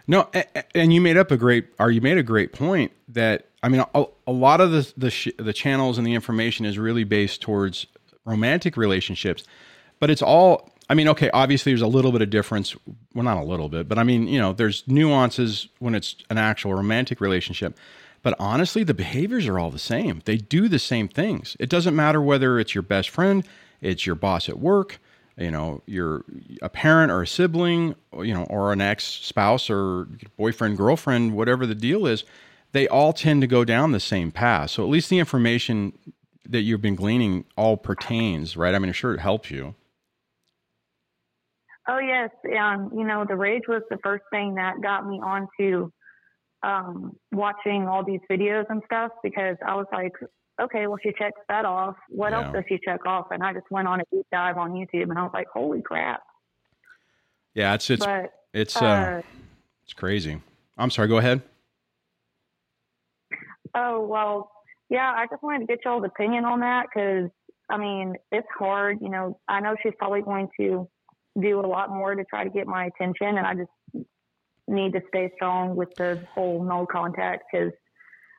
[0.07, 0.29] No,
[0.73, 3.83] and you made up a great, or you made a great point that I mean,
[3.95, 7.41] a, a lot of the the, sh- the channels and the information is really based
[7.41, 7.87] towards
[8.25, 9.43] romantic relationships,
[9.99, 10.69] but it's all.
[10.89, 12.75] I mean, okay, obviously there's a little bit of difference.
[13.13, 16.37] Well, not a little bit, but I mean, you know, there's nuances when it's an
[16.37, 17.77] actual romantic relationship.
[18.23, 20.21] But honestly, the behaviors are all the same.
[20.25, 21.55] They do the same things.
[21.59, 23.45] It doesn't matter whether it's your best friend,
[23.81, 24.99] it's your boss at work,
[25.37, 26.23] you know, you're
[26.61, 30.07] a parent or a sibling, you know, or an ex spouse or
[30.37, 32.23] boyfriend, girlfriend, whatever the deal is,
[32.71, 34.71] they all tend to go down the same path.
[34.71, 35.93] So at least the information
[36.47, 38.75] that you've been gleaning all pertains, right?
[38.75, 39.75] I mean, I'm sure it helps you.
[41.87, 45.91] Oh yes, um, you know, the rage was the first thing that got me onto
[46.63, 50.13] um, watching all these videos and stuff because I was like,
[50.61, 51.95] okay, well, she checks that off.
[52.09, 52.43] What yeah.
[52.43, 53.27] else does she check off?
[53.31, 55.81] And I just went on a deep dive on YouTube and I was like, holy
[55.81, 56.21] crap.
[57.53, 59.21] Yeah, it's, it's, but, it's, uh, uh,
[59.83, 60.41] it's crazy.
[60.77, 61.41] I'm sorry, go ahead.
[63.75, 64.51] Oh well,
[64.89, 65.13] yeah.
[65.15, 67.29] I just wanted to get y'all's opinion on that because
[67.69, 68.99] I mean it's hard.
[69.01, 70.87] You know, I know she's probably going to
[71.39, 74.05] do a lot more to try to get my attention, and I just
[74.67, 77.71] need to stay strong with the whole no contact because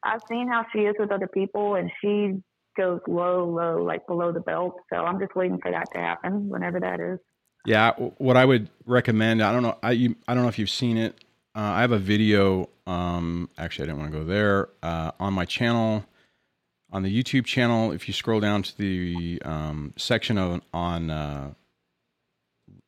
[0.04, 2.42] I've seen how she is with other people, and she
[2.76, 4.76] goes low, low, like below the belt.
[4.92, 7.18] So I'm just waiting for that to happen whenever that is.
[7.66, 10.68] Yeah, what I would recommend, I don't know, I you, I don't know if you've
[10.68, 11.24] seen it.
[11.56, 12.68] Uh, I have a video.
[12.86, 16.04] Um, actually, I didn't want to go there uh, on my channel,
[16.92, 17.92] on the YouTube channel.
[17.92, 21.54] If you scroll down to the um, section of on uh,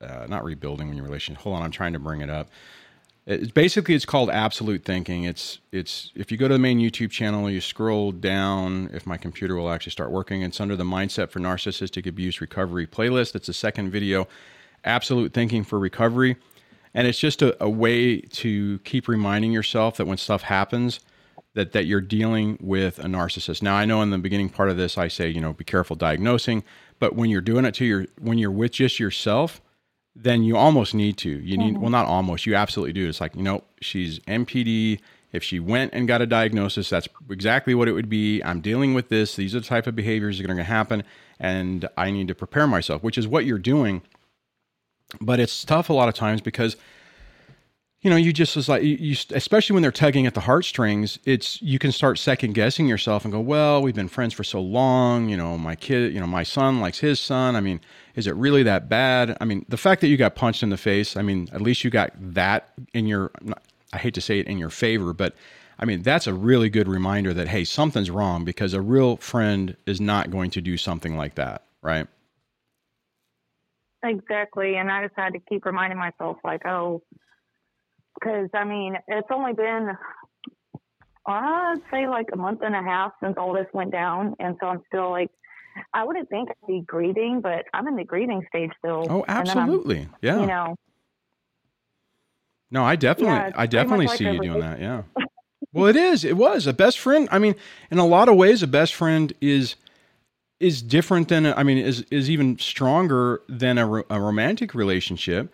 [0.03, 1.42] uh not rebuilding when your relationship.
[1.42, 2.51] Hold on, I'm trying to bring it up.
[3.27, 5.25] It's basically it's called absolute thinking.
[5.25, 8.89] It's it's if you go to the main YouTube channel, you scroll down.
[8.93, 12.87] If my computer will actually start working, it's under the mindset for narcissistic abuse recovery
[12.87, 13.35] playlist.
[13.35, 14.29] It's the second video,
[14.85, 16.37] absolute thinking for recovery,
[16.95, 21.01] and it's just a, a way to keep reminding yourself that when stuff happens,
[21.55, 23.61] that that you're dealing with a narcissist.
[23.61, 25.97] Now I know in the beginning part of this I say you know be careful
[25.97, 26.62] diagnosing,
[27.01, 29.61] but when you're doing it to your when you're with just yourself
[30.16, 31.29] then you almost need to.
[31.29, 31.83] You need, mm-hmm.
[31.83, 33.09] well, not almost, you absolutely do.
[33.09, 35.00] It's like, you know, she's NPD.
[35.33, 38.42] If she went and got a diagnosis, that's exactly what it would be.
[38.42, 39.37] I'm dealing with this.
[39.37, 41.05] These are the type of behaviors that are going to happen.
[41.38, 44.00] And I need to prepare myself, which is what you're doing.
[45.20, 46.76] But it's tough a lot of times because
[48.07, 51.19] you know, you just was like, you, you, especially when they're tugging at the heartstrings,
[51.25, 54.61] it's you can start second guessing yourself and go, well, we've been friends for so
[54.61, 55.29] long.
[55.29, 57.57] You know, my kid, you know, my son likes his son.
[57.57, 57.81] I mean,
[58.14, 59.37] is it really that bad?
[59.40, 61.83] I mean, the fact that you got punched in the face, I mean, at least
[61.83, 63.33] you got that in your,
[63.92, 65.35] I hate to say it in your favor, but
[65.81, 69.77] I mean, that's a really good reminder that, hey, something's wrong because a real friend
[69.85, 72.07] is not going to do something like that, right?
[74.05, 74.77] Exactly.
[74.77, 77.03] And I just had to keep reminding myself, like, oh,
[78.18, 79.96] because I mean, it's only been
[81.26, 84.66] I'd say like a month and a half since all this went down, and so
[84.66, 85.31] I'm still like,
[85.92, 89.07] I wouldn't think I'd be grieving, but I'm in the grieving stage still.
[89.11, 90.40] Oh, absolutely, yeah.
[90.40, 90.76] You know.
[92.70, 94.81] No, I definitely, yeah, I definitely see like you doing that.
[94.81, 95.02] Yeah.
[95.72, 96.24] well, it is.
[96.24, 97.29] It was a best friend.
[97.31, 97.55] I mean,
[97.90, 99.76] in a lot of ways, a best friend is
[100.61, 101.46] is different than.
[101.46, 105.52] I mean, is is even stronger than a, a romantic relationship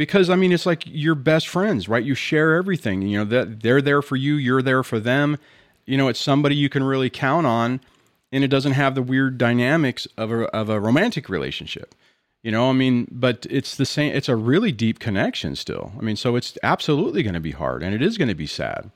[0.00, 2.02] because I mean it's like your best friends, right?
[2.02, 3.02] You share everything.
[3.02, 5.36] You know that they're there for you, you're there for them.
[5.84, 7.82] You know, it's somebody you can really count on,
[8.32, 11.94] and it doesn't have the weird dynamics of a of a romantic relationship.
[12.42, 14.14] You know, I mean, but it's the same.
[14.14, 15.92] It's a really deep connection still.
[15.98, 18.46] I mean, so it's absolutely going to be hard, and it is going to be
[18.46, 18.90] sad.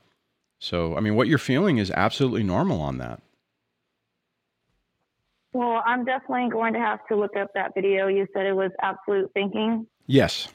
[0.57, 3.21] So, I mean, what you're feeling is absolutely normal on that.
[5.53, 8.07] Well, I'm definitely going to have to look up that video.
[8.07, 9.85] You said it was absolute thinking.
[10.07, 10.47] Yes,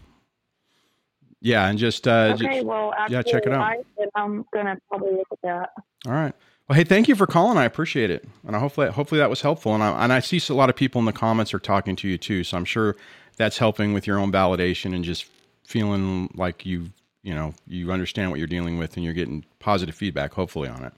[1.41, 2.57] yeah, and just uh, okay.
[2.57, 3.77] Just, well, yeah, check it out.
[4.15, 5.71] I'm gonna probably look at that.
[6.07, 6.35] All right.
[6.69, 7.59] Well, hey, thank you for calling.
[7.59, 9.75] I appreciate it, and I hopefully hopefully that was helpful.
[9.75, 12.09] And I and I see a lot of people in the comments are talking to
[12.09, 12.95] you too, so I'm sure
[13.37, 15.27] that's helping with your own validation and just
[15.67, 16.91] feeling like you
[17.23, 20.35] you know you understand what you're dealing with and you're getting positive feedback.
[20.35, 20.93] Hopefully on it.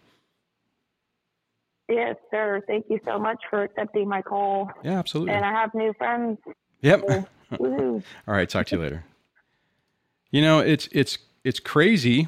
[1.89, 2.63] Yes, sir.
[2.67, 4.71] Thank you so much for accepting my call.
[4.83, 5.35] Yeah, absolutely.
[5.35, 6.39] And I have new friends.
[6.81, 7.05] Yep.
[7.09, 7.27] So,
[7.61, 8.49] All right.
[8.49, 9.05] Talk to you later.
[10.33, 12.27] You know, it's it's it's crazy.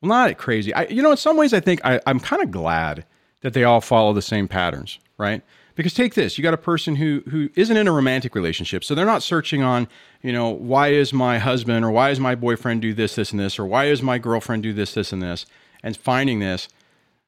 [0.00, 0.72] Well, not crazy.
[0.72, 3.04] I, you know, in some ways, I think I, I'm kind of glad
[3.40, 5.42] that they all follow the same patterns, right?
[5.74, 8.94] Because take this: you got a person who who isn't in a romantic relationship, so
[8.94, 9.88] they're not searching on,
[10.22, 13.40] you know, why is my husband or why is my boyfriend do this, this, and
[13.40, 15.46] this, or why is my girlfriend do this, this, and this,
[15.82, 16.68] and finding this.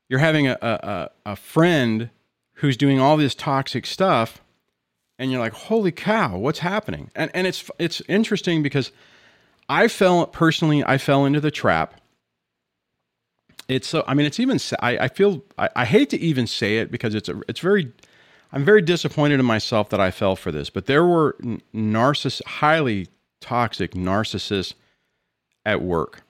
[0.09, 2.11] You're having a a, a friend
[2.57, 4.43] who's doing all this toxic stuff,
[5.19, 7.11] and you're like, holy cow, what's happening?
[7.15, 8.93] And and it's it's interesting because
[9.73, 10.85] I fell personally.
[10.85, 11.99] I fell into the trap.
[13.69, 14.05] It's so.
[14.07, 14.61] I mean, it's even.
[14.81, 15.43] I, I feel.
[15.57, 17.41] I, I hate to even say it because it's a.
[17.49, 17.91] It's very.
[18.53, 20.69] I'm very disappointed in myself that I fell for this.
[20.69, 21.39] But there were
[21.75, 23.09] narciss, highly
[23.41, 24.75] toxic narcissists
[25.65, 26.21] at work,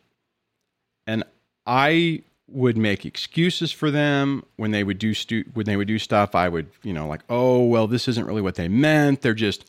[1.08, 1.24] and
[1.66, 5.98] I would make excuses for them when they would do stu- when they would do
[5.98, 6.36] stuff.
[6.36, 9.22] I would, you know, like, oh well, this isn't really what they meant.
[9.22, 9.64] They're just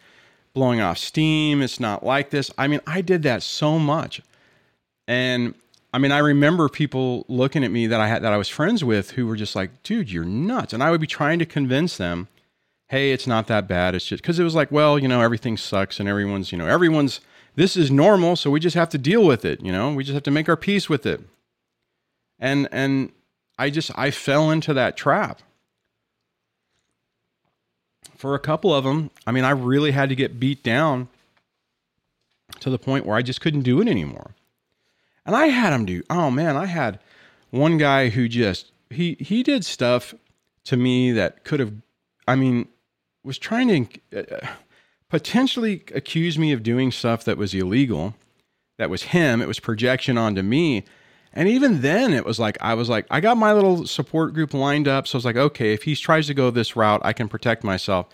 [0.54, 1.62] blowing off steam.
[1.62, 2.52] It's not like this.
[2.58, 4.22] I mean, I did that so much.
[5.08, 5.56] And
[5.94, 8.84] I mean, I remember people looking at me that I had that I was friends
[8.84, 11.98] with who were just like, "Dude, you're nuts." And I would be trying to convince
[11.98, 12.28] them,
[12.88, 13.96] "Hey, it's not that bad.
[13.96, 16.68] It's just cuz it was like, well, you know, everything sucks and everyone's, you know,
[16.68, 17.20] everyone's
[17.56, 19.94] this is normal, so we just have to deal with it, you know?
[19.94, 21.22] We just have to make our peace with it."
[22.40, 23.12] And and
[23.60, 25.42] I just I fell into that trap
[28.24, 31.10] for a couple of them, I mean, I really had to get beat down
[32.62, 34.32] to the point where I just couldn't do it anymore.
[35.26, 37.02] And I had them do, oh man, I had
[37.50, 40.16] one guy who just, he he did stuff
[40.64, 41.74] to me that could have,
[42.26, 42.70] I mean,
[43.26, 44.48] was trying to uh,
[45.10, 48.16] potentially accuse me of doing stuff that was illegal.
[48.78, 49.42] That was him.
[49.42, 50.86] It was projection onto me.
[51.34, 54.54] And even then, it was like, I was like, I got my little support group
[54.54, 55.08] lined up.
[55.08, 57.64] So I was like, okay, if he tries to go this route, I can protect
[57.64, 58.08] myself.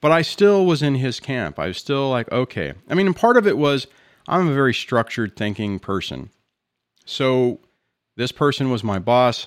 [0.00, 1.58] But I still was in his camp.
[1.58, 2.74] I was still like, okay.
[2.90, 3.86] I mean, and part of it was
[4.26, 6.30] I'm a very structured thinking person.
[7.04, 7.60] So
[8.16, 9.46] this person was my boss.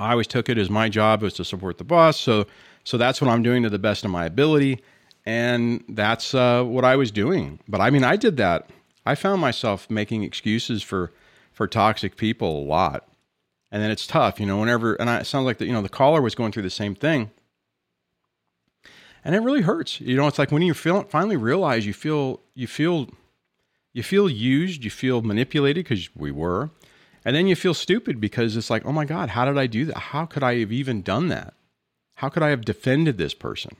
[0.00, 2.18] I always took it as my job was to support the boss.
[2.18, 2.46] So,
[2.84, 4.82] so that's what I'm doing to the best of my ability.
[5.26, 7.58] And that's uh, what I was doing.
[7.68, 8.70] But I mean, I did that.
[9.04, 11.12] I found myself making excuses for,
[11.58, 13.08] for toxic people a lot.
[13.72, 15.82] And then it's tough, you know, whenever, and I, it sounds like that, you know,
[15.82, 17.32] the caller was going through the same thing.
[19.24, 20.00] And it really hurts.
[20.00, 23.10] You know, it's like when you feel, finally realize you feel, you feel,
[23.92, 26.70] you feel used, you feel manipulated because we were
[27.24, 29.84] and then you feel stupid because it's like, oh my God, how did I do
[29.86, 29.98] that?
[29.98, 31.54] How could I have even done that?
[32.14, 33.74] How could I have defended this person?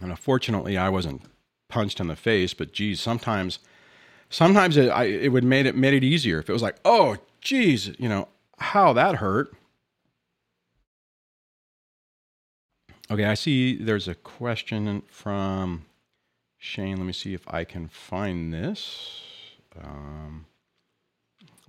[0.00, 1.22] And unfortunately, I wasn't
[1.68, 3.58] punched in the face, but geez, sometimes,
[4.30, 7.16] sometimes it, I, it would made it made it easier if it was like, oh,
[7.40, 8.28] geez, you know,
[8.58, 9.52] how that hurt.
[13.10, 15.84] Okay, I see there's a question from
[16.58, 16.96] Shane.
[16.96, 19.20] Let me see if I can find this.
[19.82, 20.46] Um,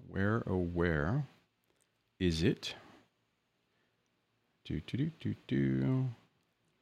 [0.07, 1.26] where, oh, where
[2.20, 2.76] is it?
[4.66, 6.09] Do, do, do, do, do.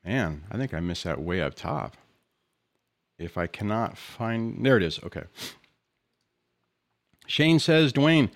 [0.03, 1.95] Man, I think I missed that way up top.
[3.17, 4.99] If I cannot find, there it is.
[5.03, 5.23] Okay.
[7.29, 8.29] Shane says, Dwayne,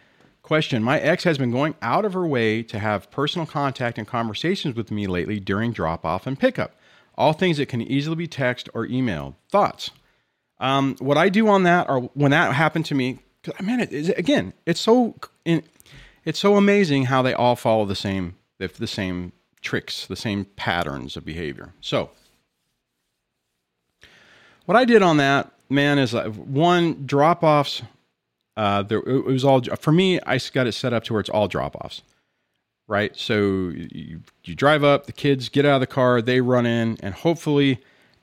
[0.44, 0.84] question.
[0.84, 4.76] My ex has been going out of her way to have personal contact and conversations
[4.76, 6.76] with me lately during drop off and pickup.
[7.16, 9.36] All things that can easily be text or emailed.
[9.50, 9.91] Thoughts?
[10.60, 13.20] Um, what I do on that, or when that happened to me,
[13.60, 15.16] man, it, it, again, it's so
[15.46, 21.18] it's so amazing how they all follow the same the same tricks, the same patterns
[21.18, 21.74] of behavior.
[21.82, 22.12] So,
[24.66, 27.82] what I did on that, man, is uh, one drop offs.
[28.56, 30.20] Uh, there, it was all for me.
[30.22, 32.04] I got it set up to where it's all drop offs,
[32.88, 33.16] right?
[33.18, 36.97] So you, you drive up, the kids get out of the car, they run in,
[37.01, 37.80] and hopefully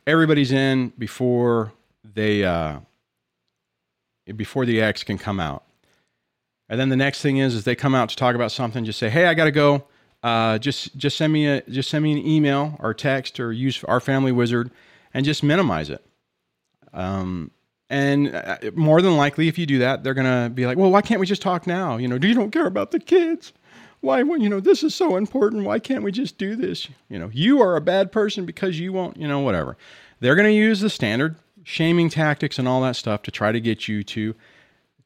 [0.06, 1.72] everybody's in before
[2.14, 2.78] they uh,
[4.36, 5.64] before the ex can come out.
[6.68, 8.84] And then the next thing is, is they come out to talk about something.
[8.84, 9.84] Just say, "Hey, I got to go.
[10.22, 13.82] Uh, just just send me a just send me an email or text or use
[13.84, 14.70] our family wizard,
[15.12, 16.04] and just minimize it."
[16.92, 17.50] Um,
[17.90, 21.02] and uh, more than likely, if you do that, they're gonna be like, "Well, why
[21.02, 21.98] can't we just talk now?
[21.98, 23.52] You know, do you don't care about the kids?
[24.00, 25.64] Why, you know, this is so important.
[25.64, 26.88] Why can't we just do this?
[27.10, 29.18] You know, you are a bad person because you won't.
[29.18, 29.76] You know, whatever."
[30.20, 33.88] They're gonna use the standard shaming tactics and all that stuff to try to get
[33.88, 34.34] you to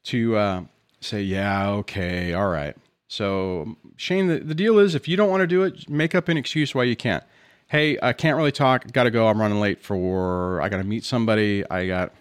[0.03, 0.63] to uh,
[0.99, 2.75] say, yeah, okay, all right.
[3.07, 6.27] So Shane, the, the deal is if you don't want to do it, make up
[6.27, 7.23] an excuse why you can't.
[7.67, 8.91] Hey, I can't really talk.
[8.91, 9.27] Got to go.
[9.27, 10.61] I'm running late for.
[10.61, 11.63] I got to meet somebody.
[11.69, 12.13] I got,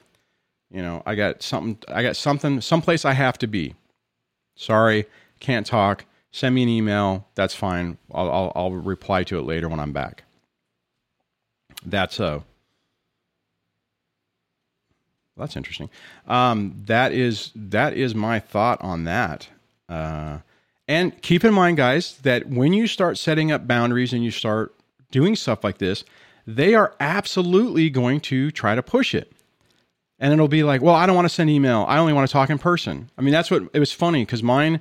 [0.75, 1.79] you know, I got something.
[1.89, 2.61] I got something.
[2.61, 3.75] Someplace I have to be.
[4.57, 5.07] Sorry,
[5.39, 6.05] can't talk.
[6.33, 7.29] Send me an email.
[7.37, 7.97] That's fine.
[8.13, 10.25] I'll, I'll, I'll reply to it later when I'm back.
[11.87, 12.43] That's a
[15.37, 15.91] that's interesting.
[16.27, 19.49] Um, that is that is my thought on that.
[19.89, 20.39] Uh,
[20.89, 24.75] and keep in mind, guys, that when you start setting up boundaries and you start
[25.13, 26.05] doing stuff like this,
[26.49, 29.34] they are absolutely going to try to push it.
[30.19, 31.85] And it'll be like, well, I don't want to send email.
[31.89, 33.11] I only want to talk in person.
[33.19, 34.81] I mean, that's what it was funny because mine,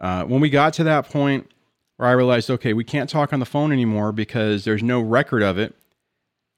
[0.00, 1.50] uh, when we got to that point
[1.96, 5.42] where I realized, okay, we can't talk on the phone anymore because there's no record
[5.42, 5.74] of it,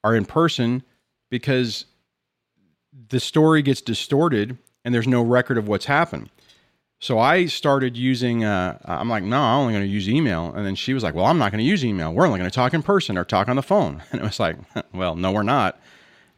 [0.04, 0.82] or in person
[1.30, 1.86] because
[3.08, 6.30] the story gets distorted and there's no record of what's happened.
[7.00, 10.54] So I started using, uh, I'm like, no, I'm only going to use email.
[10.54, 12.12] And then she was like, well, I'm not going to use email.
[12.12, 14.02] We're only going to talk in person or talk on the phone.
[14.12, 14.56] And it was like,
[14.94, 15.78] well, no, we're not.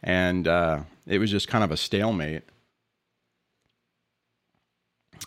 [0.02, 2.42] And uh, it was just kind of a stalemate.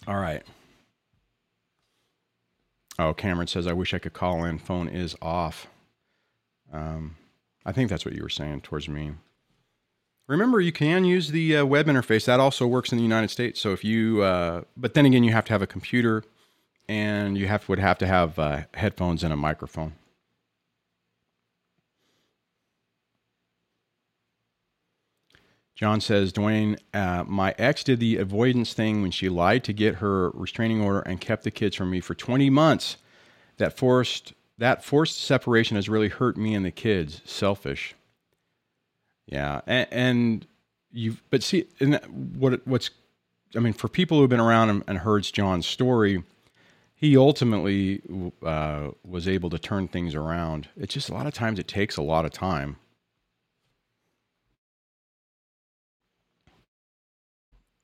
[0.08, 0.44] All right.
[2.98, 4.60] Oh, Cameron says, I wish I could call in.
[4.60, 5.68] Phone is off.
[6.72, 7.16] Um,
[7.66, 9.14] I think that's what you were saying towards me.
[10.28, 12.26] Remember, you can use the uh, web interface.
[12.26, 13.60] That also works in the United States.
[13.60, 16.24] So if you, uh, but then again, you have to have a computer,
[16.88, 19.94] and you have would have to have uh, headphones and a microphone.
[25.80, 29.96] John says, Dwayne, uh, my ex did the avoidance thing when she lied to get
[29.96, 32.98] her restraining order and kept the kids from me for 20 months.
[33.56, 37.22] That forced that forced separation has really hurt me and the kids.
[37.24, 37.96] Selfish.
[39.26, 40.48] Yeah, and, and
[40.92, 41.96] you but see, and
[42.36, 42.90] what what's
[43.56, 46.24] I mean, for people who've been around and, and heard John's story,
[46.94, 48.02] he ultimately
[48.44, 50.68] uh, was able to turn things around.
[50.76, 52.76] It's just a lot of times it takes a lot of time.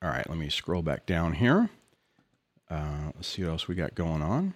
[0.05, 1.67] All right, let me scroll back down here.
[2.69, 4.53] Uh, let's see what else we got going on.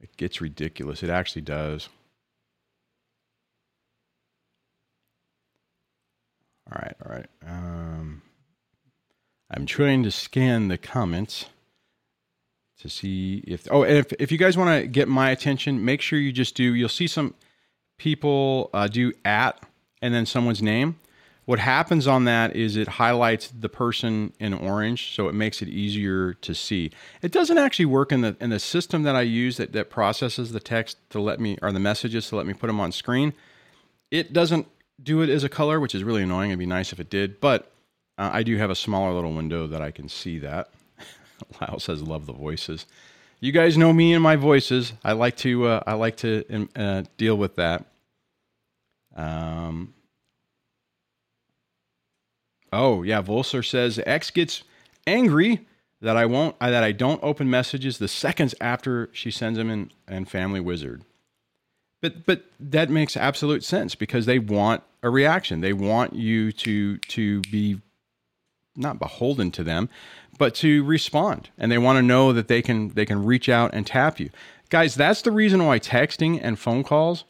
[0.00, 1.02] It gets ridiculous.
[1.02, 1.88] It actually does.
[6.70, 7.26] All right, all right.
[7.44, 8.22] Um,
[9.50, 11.46] I'm trying to scan the comments
[12.78, 16.02] to see if oh and if if you guys want to get my attention, make
[16.02, 16.72] sure you just do.
[16.72, 17.34] You'll see some
[17.98, 19.60] people uh, do at
[20.00, 20.98] and then someone's name.
[21.44, 25.68] What happens on that is it highlights the person in orange, so it makes it
[25.68, 26.92] easier to see.
[27.20, 30.52] It doesn't actually work in the in the system that I use that, that processes
[30.52, 33.32] the text to let me or the messages to let me put them on screen.
[34.12, 34.68] It doesn't
[35.02, 36.50] do it as a color, which is really annoying.
[36.50, 37.72] It'd be nice if it did, but
[38.18, 40.70] uh, I do have a smaller little window that I can see that.
[41.60, 42.86] Lyle says, "Love the voices."
[43.40, 44.92] You guys know me and my voices.
[45.02, 47.84] I like to uh, I like to um, uh, deal with that.
[49.16, 49.94] Um,
[52.72, 54.64] Oh yeah, Volser says X gets
[55.06, 55.66] angry
[56.00, 59.70] that I won't uh, that I don't open messages the seconds after she sends them
[59.70, 61.02] in and Family Wizard.
[62.00, 65.60] But but that makes absolute sense because they want a reaction.
[65.60, 67.80] They want you to to be
[68.74, 69.88] not beholden to them,
[70.38, 71.50] but to respond.
[71.58, 74.30] And they want to know that they can they can reach out and tap you.
[74.70, 77.24] Guys, that's the reason why texting and phone calls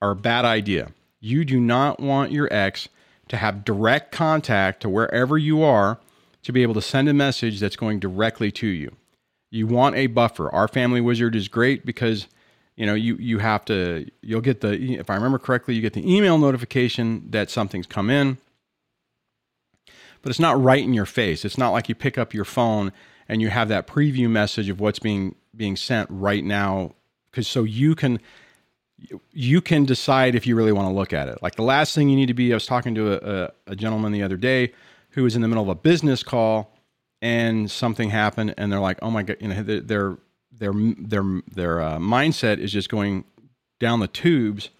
[0.00, 0.92] are a bad idea.
[1.20, 2.88] You do not want your ex
[3.28, 5.98] to have direct contact to wherever you are
[6.42, 8.94] to be able to send a message that's going directly to you.
[9.50, 10.50] You want a buffer.
[10.54, 12.26] Our family wizard is great because
[12.76, 15.94] you know you you have to you'll get the if I remember correctly you get
[15.94, 18.38] the email notification that something's come in.
[20.22, 21.44] But it's not right in your face.
[21.44, 22.92] It's not like you pick up your phone
[23.28, 26.92] and you have that preview message of what's being being sent right now
[27.30, 28.20] because so you can
[29.32, 31.42] you can decide if you really want to look at it.
[31.42, 34.12] Like the last thing you need to be, I was talking to a, a, gentleman
[34.12, 34.72] the other day
[35.10, 36.74] who was in the middle of a business call
[37.22, 40.18] and something happened and they're like, oh my God, you know, their, their,
[40.52, 43.24] their, their, their uh, mindset is just going
[43.78, 44.70] down the tubes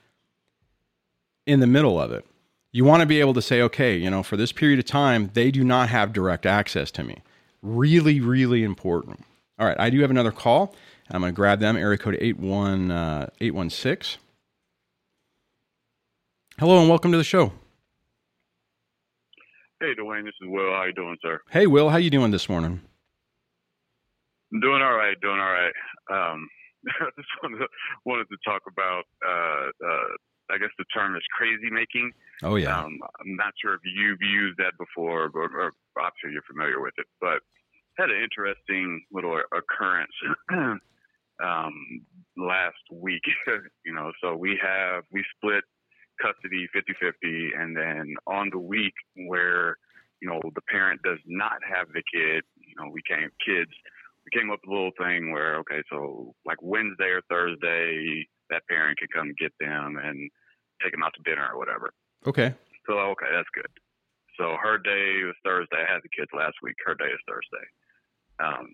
[1.46, 2.26] in the middle of it.
[2.72, 5.30] You want to be able to say, okay, you know, for this period of time,
[5.32, 7.22] they do not have direct access to me.
[7.62, 9.24] Really, really important.
[9.58, 10.74] All right, I do have another call.
[11.10, 14.20] I'm going to grab them, area code 81, uh, 816.
[16.58, 17.52] Hello and welcome to the show.
[19.80, 20.70] Hey, Dwayne, this is Will.
[20.72, 21.40] How you doing, sir?
[21.50, 21.88] Hey, Will.
[21.88, 22.82] How you doing this morning?
[24.52, 25.18] I'm doing all right.
[25.22, 25.72] Doing all right.
[26.10, 26.48] Um,
[26.88, 27.68] I just wanted to,
[28.04, 30.08] wanted to talk about, uh, uh,
[30.50, 32.12] I guess the term is crazy making.
[32.42, 32.78] Oh, yeah.
[32.78, 36.80] Um, I'm not sure if you've used that before, or, or I'm sure you're familiar
[36.80, 37.38] with it, but
[37.96, 40.12] had an interesting little occurrence
[41.42, 41.74] um,
[42.36, 43.22] last week.
[43.84, 45.64] you know, so we have we split
[46.20, 48.94] custody 50-50 and then on the week
[49.28, 49.76] where
[50.20, 53.70] you know the parent does not have the kid you know we came kids
[54.24, 58.66] we came up with a little thing where okay so like wednesday or thursday that
[58.68, 60.30] parent can come get them and
[60.82, 61.92] take them out to dinner or whatever.
[62.26, 62.54] Okay.
[62.86, 63.70] So okay that's good.
[64.38, 65.82] So her day was thursday.
[65.82, 66.76] I had the kids last week.
[66.84, 67.66] Her day is thursday.
[68.38, 68.70] Um,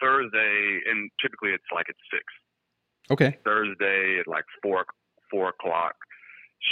[0.00, 2.24] Thursday, and typically it's like at six.
[3.10, 3.38] Okay.
[3.44, 4.84] Thursday at like four
[5.30, 5.96] four o'clock,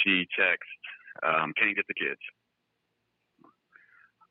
[0.02, 0.84] she texts,
[1.22, 2.20] um, "Can you get the kids?"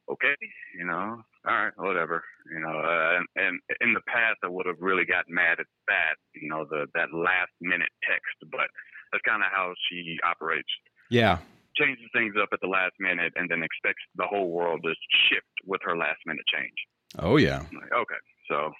[0.07, 0.35] Okay,
[0.77, 2.23] you know, all right, whatever,
[2.53, 2.77] you know.
[2.77, 6.47] Uh, and, and in the past, I would have really got mad at that, you
[6.47, 8.37] know, the that last minute text.
[8.51, 8.69] But
[9.11, 10.69] that's kind of how she operates.
[11.09, 11.39] Yeah.
[11.75, 14.93] Changes things up at the last minute, and then expects the whole world to
[15.27, 16.77] shift with her last minute change.
[17.17, 17.65] Oh yeah.
[17.73, 18.21] Like, okay.
[18.47, 18.71] So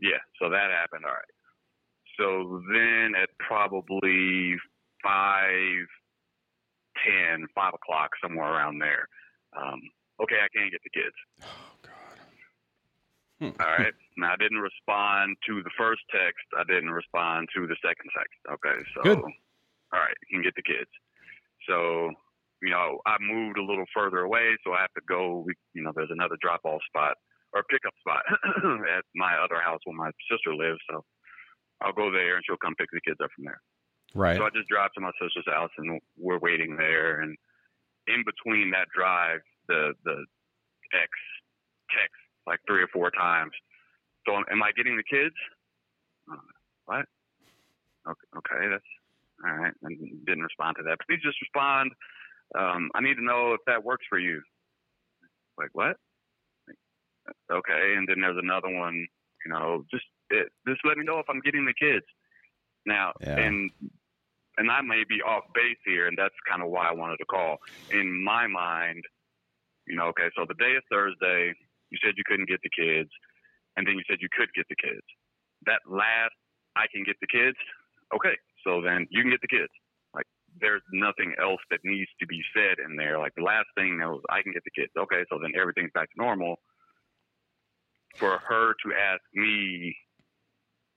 [0.00, 1.04] yeah, so that happened.
[1.04, 1.34] All right.
[2.18, 4.56] So then at probably
[5.02, 5.86] five,
[7.06, 9.08] ten, five o'clock, somewhere around there.
[9.56, 9.80] Um,
[10.22, 11.14] okay, I can't get the kids.
[11.42, 12.18] Oh God.
[13.38, 13.62] Hmm.
[13.62, 13.94] All right.
[14.16, 16.42] Now I didn't respond to the first text.
[16.58, 18.38] I didn't respond to the second text.
[18.50, 19.18] Okay, so Good.
[19.18, 20.90] all right, you can get the kids.
[21.68, 22.10] So
[22.60, 25.46] you know, I moved a little further away, so I have to go.
[25.74, 27.16] You know, there's another drop off spot
[27.54, 28.22] or pickup spot
[28.96, 30.80] at my other house where my sister lives.
[30.90, 31.04] So
[31.80, 33.60] I'll go there and she'll come pick the kids up from there.
[34.14, 34.36] Right.
[34.36, 37.20] So I just drive to my sister's house and we're waiting there.
[37.20, 37.36] And
[38.06, 40.24] in between that drive, the the
[40.94, 41.10] ex
[41.92, 43.52] text like three or four times.
[44.26, 45.34] So am I getting the kids?
[46.30, 46.36] Uh,
[46.86, 47.04] what?
[48.08, 48.90] Okay, okay, that's
[49.44, 49.74] all right.
[49.82, 50.98] And didn't respond to that.
[51.06, 51.92] Please just respond
[52.58, 54.42] Um, I need to know if that works for you.
[55.58, 55.96] Like what?
[57.50, 59.06] Okay, and then there's another one.
[59.46, 62.06] You know, just it, just let me know if I'm getting the kids.
[62.86, 63.38] Now, Yeah.
[63.38, 63.70] and
[64.58, 67.26] and I may be off base here, and that's kind of why I wanted to
[67.26, 67.58] call.
[67.90, 69.04] In my mind,
[69.86, 71.54] you know, okay, so the day is Thursday.
[71.90, 73.08] You said you couldn't get the kids,
[73.76, 75.06] and then you said you could get the kids.
[75.64, 76.34] That last,
[76.76, 77.56] I can get the kids.
[78.14, 79.72] Okay, so then you can get the kids.
[80.12, 80.26] Like,
[80.60, 83.18] there's nothing else that needs to be said in there.
[83.18, 84.92] Like the last thing that was, I can get the kids.
[84.98, 86.56] Okay, so then everything's back to normal.
[88.18, 89.96] For her to ask me,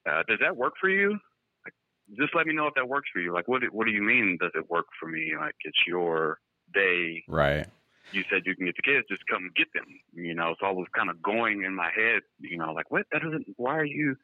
[0.09, 1.19] uh, does that work for you?
[1.63, 1.73] Like,
[2.17, 3.33] just let me know if that works for you.
[3.33, 4.37] Like, what do- what do you mean?
[4.41, 5.33] Does it work for me?
[5.37, 6.39] Like, it's your
[6.73, 7.23] day.
[7.27, 7.67] Right.
[8.11, 9.07] You said you can get the kids.
[9.09, 9.85] Just come get them.
[10.13, 10.55] You know.
[10.59, 12.21] So I was kind of going in my head.
[12.39, 13.05] You know, like, what?
[13.11, 13.47] That doesn't.
[13.57, 14.15] Why are you?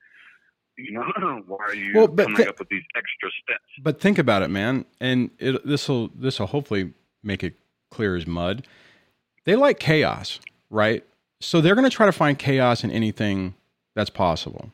[0.77, 1.03] You know,
[1.47, 3.63] why are you Well, coming thi- up with these extra steps?
[3.81, 6.93] But think about it, man, and this will this will hopefully
[7.23, 7.55] make it
[7.91, 8.65] clear as mud.
[9.45, 10.39] They like chaos,
[10.69, 11.03] right?
[11.39, 13.53] So they're going to try to find chaos in anything
[13.95, 14.71] that's possible.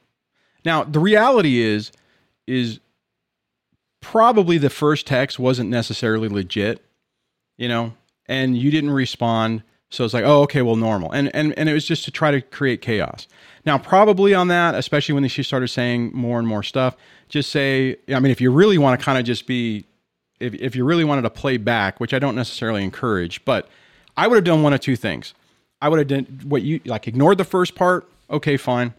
[0.65, 1.91] Now, the reality is
[2.47, 2.79] is
[4.01, 6.83] probably the first text wasn't necessarily legit,
[7.57, 7.93] you know,
[8.27, 9.63] and you didn't respond.
[9.89, 11.11] So it's like, oh, okay, well, normal.
[11.11, 13.27] And and and it was just to try to create chaos.
[13.65, 16.97] Now, probably on that, especially when she started saying more and more stuff,
[17.29, 19.85] just say, I mean, if you really want to kind of just be,
[20.39, 23.69] if, if you really wanted to play back, which I don't necessarily encourage, but
[24.17, 25.33] I would have done one of two things.
[25.83, 28.09] I would have done what you like, ignored the first part.
[28.29, 28.93] Okay, fine.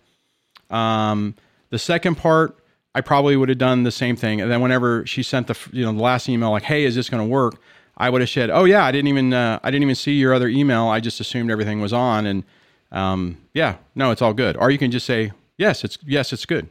[0.68, 1.34] Um,
[1.70, 2.58] the second part,
[2.94, 4.42] I probably would have done the same thing.
[4.42, 7.08] And then whenever she sent the you know the last email, like, "Hey, is this
[7.08, 7.56] going to work?"
[7.96, 10.34] I would have said, "Oh yeah, I didn't even uh, I didn't even see your
[10.34, 10.88] other email.
[10.88, 12.44] I just assumed everything was on." And
[12.92, 14.54] um, yeah, no, it's all good.
[14.58, 16.68] Or you can just say, "Yes, it's yes, it's good."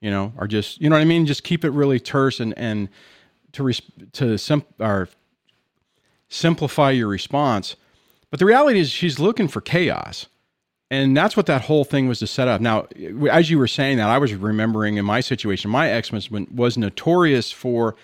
[0.00, 1.26] You know, or just you know what I mean.
[1.26, 2.88] Just keep it really terse and and
[3.52, 3.82] to res-
[4.12, 5.10] to sim- or
[6.30, 7.76] simplify your response.
[8.32, 10.26] But the reality is, she's looking for chaos.
[10.90, 12.62] And that's what that whole thing was to set up.
[12.62, 12.86] Now,
[13.30, 16.30] as you were saying that, I was remembering in my situation, my ex was,
[16.78, 17.94] notorious for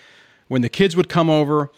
[0.47, 1.71] when the kids would come over,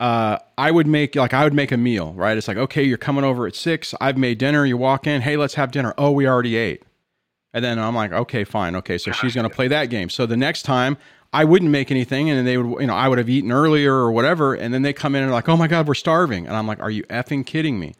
[0.00, 2.36] uh, I would make like I would make a meal, right?
[2.36, 3.94] It's like, okay, you're coming over at six.
[4.00, 4.66] I've made dinner.
[4.66, 5.94] You walk in, hey, let's have dinner.
[5.96, 6.82] Oh, we already ate.
[7.54, 8.96] And then I'm like, okay, fine, okay.
[8.98, 10.08] So she's going to play that game.
[10.08, 10.96] So the next time
[11.32, 13.94] I wouldn't make anything, and then they would, you know, I would have eaten earlier
[13.94, 14.54] or whatever.
[14.54, 16.46] And then they come in and like, oh my god, we're starving.
[16.46, 17.94] And I'm like, are you effing kidding me?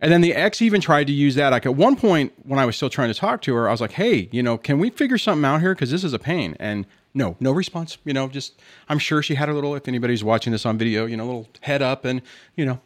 [0.00, 1.50] And then the ex even tried to use that.
[1.50, 3.80] Like at one point when I was still trying to talk to her, I was
[3.80, 5.74] like, "Hey, you know, can we figure something out here?
[5.74, 7.98] Because this is a pain." And no, no response.
[8.04, 9.74] You know, just I'm sure she had a little.
[9.74, 12.22] If anybody's watching this on video, you know, a little head up, and
[12.54, 12.80] you know,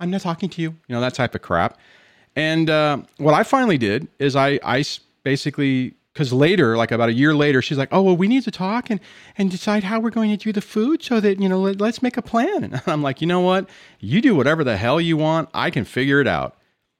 [0.00, 0.70] I'm not talking to you.
[0.88, 1.78] You know, that type of crap.
[2.34, 4.84] And uh, what I finally did is I I
[5.22, 8.50] basically because later, like about a year later, she's like, "Oh well, we need to
[8.50, 9.00] talk and
[9.38, 12.02] and decide how we're going to do the food so that you know let, let's
[12.02, 13.68] make a plan." And I'm like, you know what?
[14.00, 15.48] You do whatever the hell you want.
[15.54, 16.56] I can figure it out.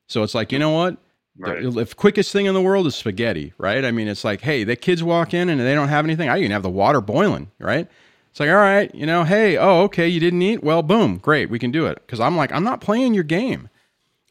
[0.09, 0.97] So it's like, you know what?
[1.39, 1.62] Right.
[1.62, 3.85] The, the quickest thing in the world is spaghetti, right?
[3.85, 6.29] I mean, it's like, hey, the kids walk in and they don't have anything.
[6.29, 7.89] I even have the water boiling, right?
[8.31, 10.62] It's like, all right, you know, hey, oh, okay, you didn't eat.
[10.62, 12.01] Well, boom, great, we can do it.
[12.07, 13.68] Because I'm like, I'm not playing your game,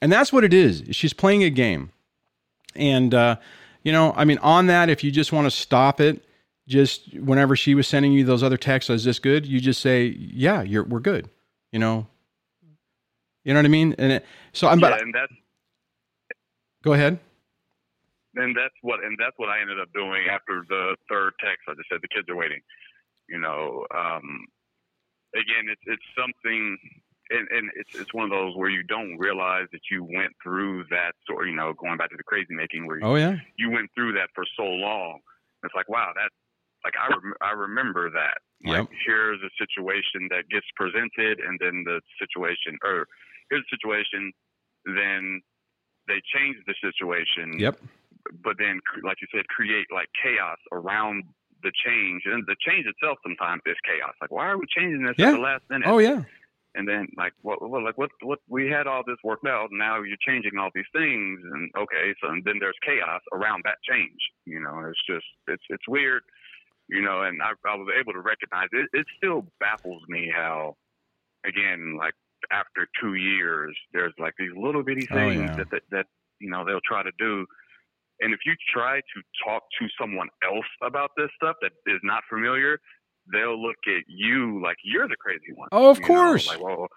[0.02, 0.84] and that's what it is.
[0.92, 1.92] She's playing a game,
[2.76, 3.36] and uh,
[3.90, 6.24] you know, I mean, on that, if you just want to stop it,
[6.68, 9.48] just whenever she was sending you those other texts, is this good?
[9.48, 11.28] You just say, yeah, you're we're good.
[11.72, 12.06] You know,
[13.44, 13.96] you know what I mean?
[13.98, 15.34] And it, so I'm, yeah, but and that's
[16.84, 17.18] go ahead.
[18.36, 21.64] and that's what and that's what I ended up doing after the third text.
[21.68, 22.60] I just said the kids are waiting.
[23.28, 24.46] You know, um,
[25.34, 26.78] again, it's it's something,
[27.30, 30.86] and, and it's it's one of those where you don't realize that you went through
[30.90, 31.48] that sort.
[31.48, 34.14] You know, going back to the crazy making, where you, Oh yeah, you went through
[34.14, 35.20] that for so long.
[35.64, 36.30] It's like wow, that
[36.84, 38.38] like I rem- I remember that.
[38.64, 38.90] Like Yep.
[39.06, 43.08] here's a situation that gets presented, and then the situation, or
[43.50, 44.32] here's a situation,
[44.86, 45.42] then
[46.08, 47.78] they change the situation yep,
[48.44, 51.24] but then like you said create like chaos around
[51.62, 55.14] the change and the change itself sometimes is chaos like why are we changing this
[55.18, 55.30] Yeah.
[55.30, 56.24] at the last minute oh yeah,
[56.80, 59.80] and then like what, what like what what we had all this worked out and
[59.80, 63.78] now you're changing all these things and okay so and then there's chaos around that
[63.84, 66.24] change you know it's just it's it's weird
[66.88, 70.76] you know and i, I was able to recognize it it still baffles me how
[71.46, 72.16] again like
[72.52, 75.58] after two years there's like these little bitty Oh, things yeah.
[75.58, 76.06] that, that that
[76.40, 77.46] you know they'll try to do
[78.22, 82.24] and if you try to talk to someone else about this stuff that is not
[82.30, 82.80] familiar
[83.32, 86.48] they'll look at you like you're the crazy one Oh, of course.
[86.48, 86.88] like well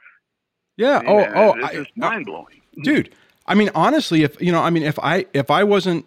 [0.76, 1.02] yeah.
[1.06, 2.60] Oh man, oh, it's I- uh, mind blowing.
[2.82, 3.14] dude.
[3.46, 6.06] I mean, honestly, if you know, I mean, if I if I wasn't,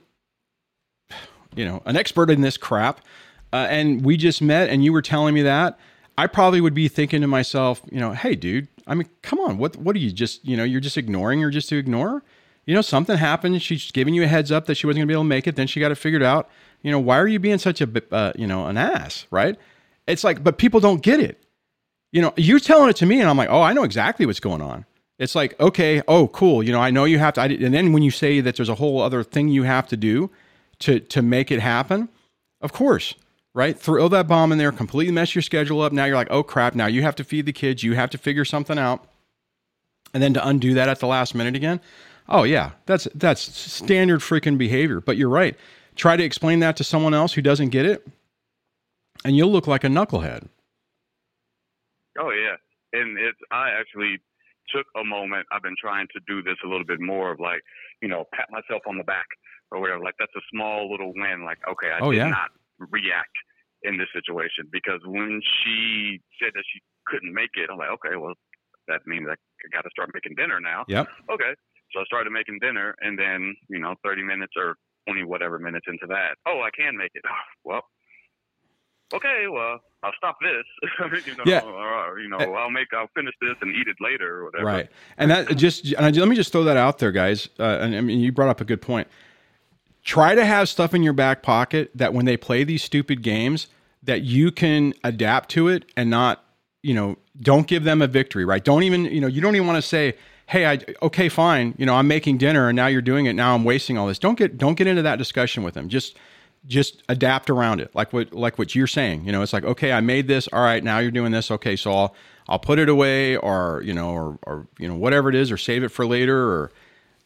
[1.55, 3.01] you know, an expert in this crap,
[3.53, 5.77] uh, and we just met, and you were telling me that,
[6.17, 9.57] I probably would be thinking to myself, you know, hey, dude, I mean, come on.
[9.57, 12.23] What what are you just, you know, you're just ignoring her just to ignore?
[12.65, 13.61] You know, something happened.
[13.61, 15.45] She's giving you a heads up that she wasn't going to be able to make
[15.45, 15.55] it.
[15.55, 16.49] Then she got it figured out.
[16.81, 19.55] You know, why are you being such a, uh, you know, an ass, right?
[20.07, 21.43] It's like, but people don't get it.
[22.11, 24.39] You know, you're telling it to me, and I'm like, oh, I know exactly what's
[24.39, 24.85] going on.
[25.17, 26.61] It's like, okay, oh, cool.
[26.61, 27.41] You know, I know you have to.
[27.41, 29.97] I, and then when you say that there's a whole other thing you have to
[29.97, 30.29] do
[30.79, 32.09] to to make it happen,
[32.61, 33.15] of course,
[33.53, 33.77] right?
[33.77, 35.93] Throw that bomb in there, completely mess your schedule up.
[35.93, 38.17] Now you're like, oh crap, now you have to feed the kids, you have to
[38.17, 39.07] figure something out.
[40.13, 41.81] And then to undo that at the last minute again.
[42.27, 44.99] Oh yeah, that's that's standard freaking behavior.
[44.99, 45.57] But you're right.
[45.95, 48.05] Try to explain that to someone else who doesn't get it,
[49.25, 50.47] and you'll look like a knucklehead.
[52.19, 52.55] Oh yeah.
[52.93, 54.19] And it's I actually
[54.69, 55.45] took a moment.
[55.51, 57.61] I've been trying to do this a little bit more of like,
[58.01, 59.25] you know, pat myself on the back
[59.71, 59.99] or whatever.
[60.03, 61.43] Like that's a small little win.
[61.43, 62.29] Like, okay, I Oh, did yeah.
[62.29, 62.49] not
[62.79, 63.35] react
[63.83, 68.15] in this situation because when she said that she couldn't make it, I'm like, okay,
[68.15, 68.33] well,
[68.87, 69.35] that means I
[69.73, 70.85] got to start making dinner now.
[70.87, 71.07] Yep.
[71.31, 71.53] Okay.
[71.93, 74.75] So I started making dinner, and then you know, 30 minutes or
[75.07, 77.23] 20 whatever minutes into that, oh, I can make it.
[77.63, 77.81] well,
[79.13, 81.23] okay, well, I'll stop this.
[81.25, 81.61] you know, Yeah.
[81.61, 84.65] or, you know, I'll make, I'll finish this and eat it later or whatever.
[84.65, 84.89] Right.
[85.17, 87.49] And that just, and I, let me just throw that out there, guys.
[87.59, 89.07] Uh, and I mean, you brought up a good point.
[90.03, 93.67] Try to have stuff in your back pocket that when they play these stupid games,
[94.03, 96.43] that you can adapt to it and not,
[96.83, 98.63] you know, don't give them a victory, right?
[98.63, 100.15] Don't even, you know, you don't even want to say,
[100.47, 103.33] hey, I, okay, fine, you know, I'm making dinner and now you're doing it.
[103.33, 104.19] Now I'm wasting all this.
[104.19, 105.89] Don't get, don't get into that discussion with them.
[105.89, 106.17] Just,
[106.67, 109.91] just adapt around it like what like what you're saying you know it's like okay
[109.91, 112.15] i made this all right now you're doing this okay so i'll
[112.47, 115.57] i'll put it away or you know or or you know whatever it is or
[115.57, 116.71] save it for later or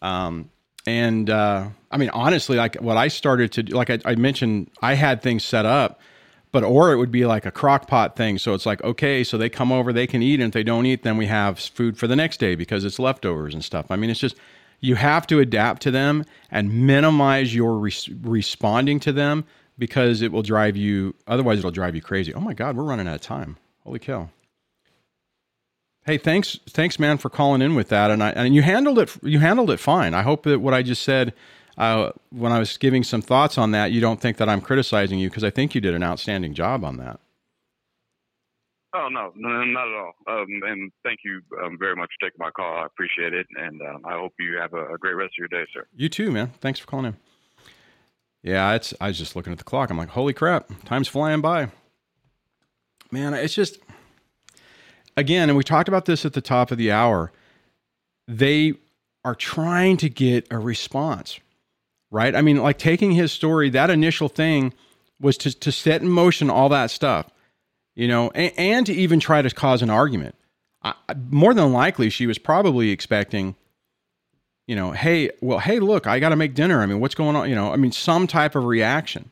[0.01, 0.49] um
[0.85, 4.69] and uh i mean honestly like what i started to do like i, I mentioned
[4.81, 6.01] i had things set up
[6.51, 9.37] but or it would be like a crock pot thing so it's like okay so
[9.37, 11.97] they come over they can eat and if they don't eat then we have food
[11.97, 13.85] for the next day because it's leftovers and stuff.
[13.89, 14.35] I mean it's just
[14.79, 19.45] you have to adapt to them and minimize your res- responding to them
[19.77, 22.33] because it will drive you otherwise it'll drive you crazy.
[22.33, 23.57] Oh my god we're running out of time.
[23.83, 24.29] Holy cow.
[26.05, 28.11] Hey thanks thanks man for calling in with that.
[28.11, 30.13] And i and you handled it you handled it fine.
[30.13, 31.33] I hope that what i just said
[31.77, 35.17] uh, when i was giving some thoughts on that you don't think that i'm criticizing
[35.17, 37.21] you because i think you did an outstanding job on that
[38.93, 40.13] Oh no, no, not at all.
[40.27, 42.81] Um, and thank you um, very much for taking my call.
[42.81, 45.47] I appreciate it, and um, I hope you have a, a great rest of your
[45.47, 45.85] day, sir.
[45.95, 46.51] You too, man.
[46.59, 47.17] Thanks for calling in.
[48.41, 48.93] Yeah, it's.
[48.99, 49.89] I was just looking at the clock.
[49.91, 51.69] I'm like, holy crap, time's flying by.
[53.11, 53.77] Man, it's just.
[55.15, 57.31] Again, and we talked about this at the top of the hour.
[58.27, 58.73] They
[59.25, 61.39] are trying to get a response,
[62.09, 62.33] right?
[62.33, 64.73] I mean, like taking his story, that initial thing
[65.19, 67.29] was to to set in motion all that stuff,
[67.99, 70.35] you know, and, and to even try to cause an argument.
[70.81, 70.93] I,
[71.29, 73.55] more than likely, she was probably expecting
[74.67, 76.79] you know, hey, well, hey, look, I got to make dinner.
[76.79, 77.49] I mean, what's going on?
[77.49, 79.31] You know, I mean, some type of reaction.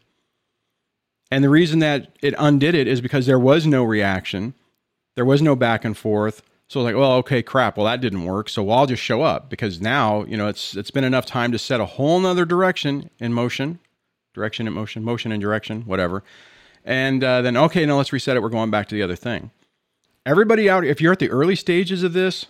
[1.29, 4.55] And the reason that it undid it is because there was no reaction,
[5.15, 6.41] there was no back and forth.
[6.67, 7.77] So like, well, okay, crap.
[7.77, 8.49] Well, that didn't work.
[8.49, 11.59] So I'll just show up because now, you know, it's it's been enough time to
[11.59, 13.77] set a whole nother direction in motion,
[14.33, 16.23] direction in motion, motion in direction, whatever.
[16.83, 18.41] And uh, then, okay, now let's reset it.
[18.41, 19.51] We're going back to the other thing.
[20.25, 22.47] Everybody out, if you're at the early stages of this,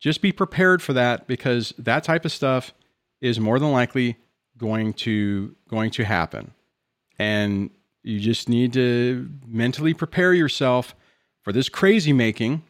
[0.00, 2.72] just be prepared for that because that type of stuff
[3.20, 4.16] is more than likely
[4.56, 6.52] going to going to happen
[7.18, 7.70] and
[8.02, 10.94] you just need to mentally prepare yourself
[11.42, 12.62] for this crazy making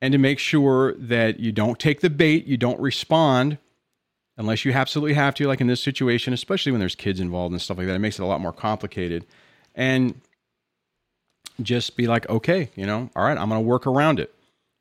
[0.00, 3.58] and to make sure that you don't take the bait you don't respond
[4.38, 7.60] unless you absolutely have to like in this situation especially when there's kids involved and
[7.60, 9.26] stuff like that it makes it a lot more complicated
[9.74, 10.20] and
[11.60, 14.34] just be like okay you know all right i'm going to work around it.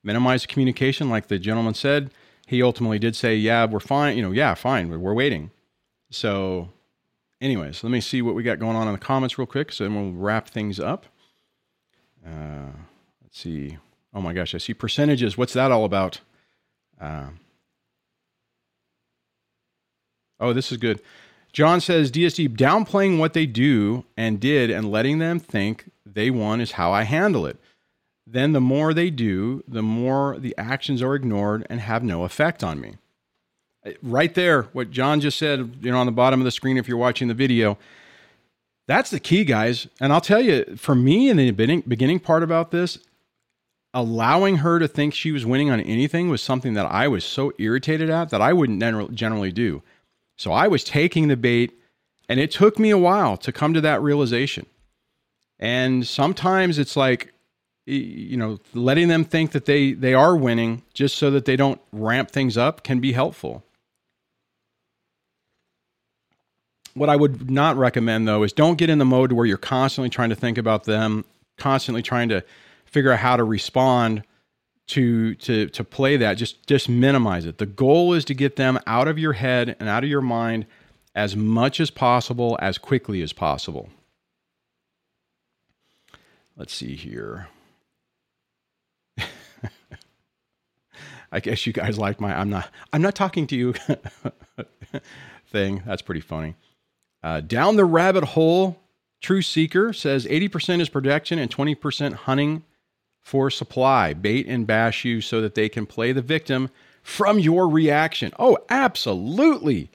[0.04, 2.12] Minimize communication like the gentleman said.
[2.48, 5.52] He ultimately did say yeah we're fine you know yeah fine we're, we're waiting.
[6.10, 6.70] So
[7.40, 9.84] anyways let me see what we got going on in the comments real quick so
[9.84, 11.06] then we'll wrap things up.
[12.26, 12.72] Uh,
[13.22, 13.78] let's see.
[14.14, 15.38] Oh my gosh i see percentages.
[15.38, 16.22] What's that all about?
[17.00, 17.28] Uh,
[20.40, 21.02] oh this is good
[21.54, 26.62] john says dsd downplaying what they do and did and letting them think they won
[26.62, 27.58] is how i handle it
[28.32, 32.64] then the more they do, the more the actions are ignored and have no effect
[32.64, 32.96] on me.
[34.02, 36.88] Right there, what John just said, you know, on the bottom of the screen, if
[36.88, 37.78] you're watching the video,
[38.88, 39.88] that's the key, guys.
[40.00, 43.00] And I'll tell you, for me in the beginning, beginning part about this,
[43.94, 47.52] allowing her to think she was winning on anything was something that I was so
[47.58, 49.82] irritated at that I wouldn't generally do.
[50.42, 51.72] So I was taking the bait,
[52.28, 54.66] and it took me a while to come to that realization.
[55.60, 57.32] And sometimes it's like,
[57.86, 61.80] you know, letting them think that they they are winning just so that they don't
[61.92, 63.64] ramp things up can be helpful.
[66.96, 70.10] What I would not recommend though is don't get in the mode where you're constantly
[70.10, 71.24] trying to think about them,
[71.60, 72.44] constantly trying to
[72.86, 74.24] figure out how to respond
[74.92, 76.36] to to to play that.
[76.36, 77.58] Just just minimize it.
[77.60, 80.66] The goal is to get them out of your head and out of your mind
[81.16, 83.90] as much as possible as quickly as possible.
[86.58, 87.48] Let's see here.
[91.32, 93.74] I guess you guys like my I'm not I'm not talking to you
[95.48, 95.84] thing.
[95.86, 96.56] That's pretty funny.
[97.24, 98.78] Uh, down the rabbit hole,
[99.22, 102.64] True Seeker says 80% is protection and 20% hunting
[103.22, 104.14] for supply.
[104.14, 106.70] Bait and bash you so that they can play the victim
[107.04, 108.32] from your reaction.
[108.38, 109.90] Oh, absolutely.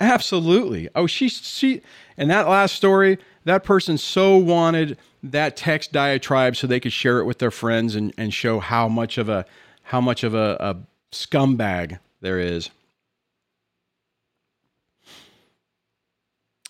[0.00, 0.88] Absolutely.
[0.96, 1.80] Oh, she she
[2.16, 7.20] and that last story, that person so wanted that text diatribe so they could share
[7.20, 9.46] it with their friends and, and show how much of a
[9.84, 10.76] how much of a, a
[11.12, 12.70] scumbag there is.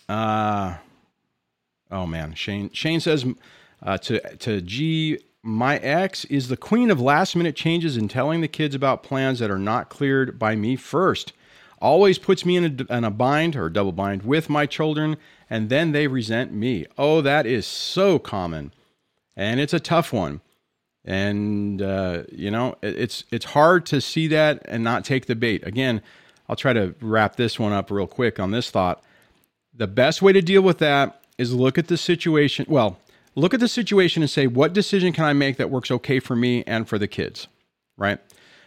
[0.07, 0.75] Uh
[1.89, 3.25] oh man, Shane Shane says
[3.81, 8.39] uh, to to G my ex is the queen of last minute changes and telling
[8.39, 11.33] the kids about plans that are not cleared by me first.
[11.81, 15.17] Always puts me in a, in a bind or double bind with my children,
[15.49, 16.85] and then they resent me.
[16.97, 18.71] Oh, that is so common,
[19.35, 20.39] and it's a tough one.
[21.03, 25.35] And uh, you know, it, it's it's hard to see that and not take the
[25.35, 25.67] bait.
[25.67, 26.01] Again,
[26.47, 29.03] I'll try to wrap this one up real quick on this thought.
[29.73, 32.65] The best way to deal with that is look at the situation.
[32.69, 32.97] Well,
[33.35, 36.35] look at the situation and say, what decision can I make that works okay for
[36.35, 37.47] me and for the kids,
[37.97, 38.19] right?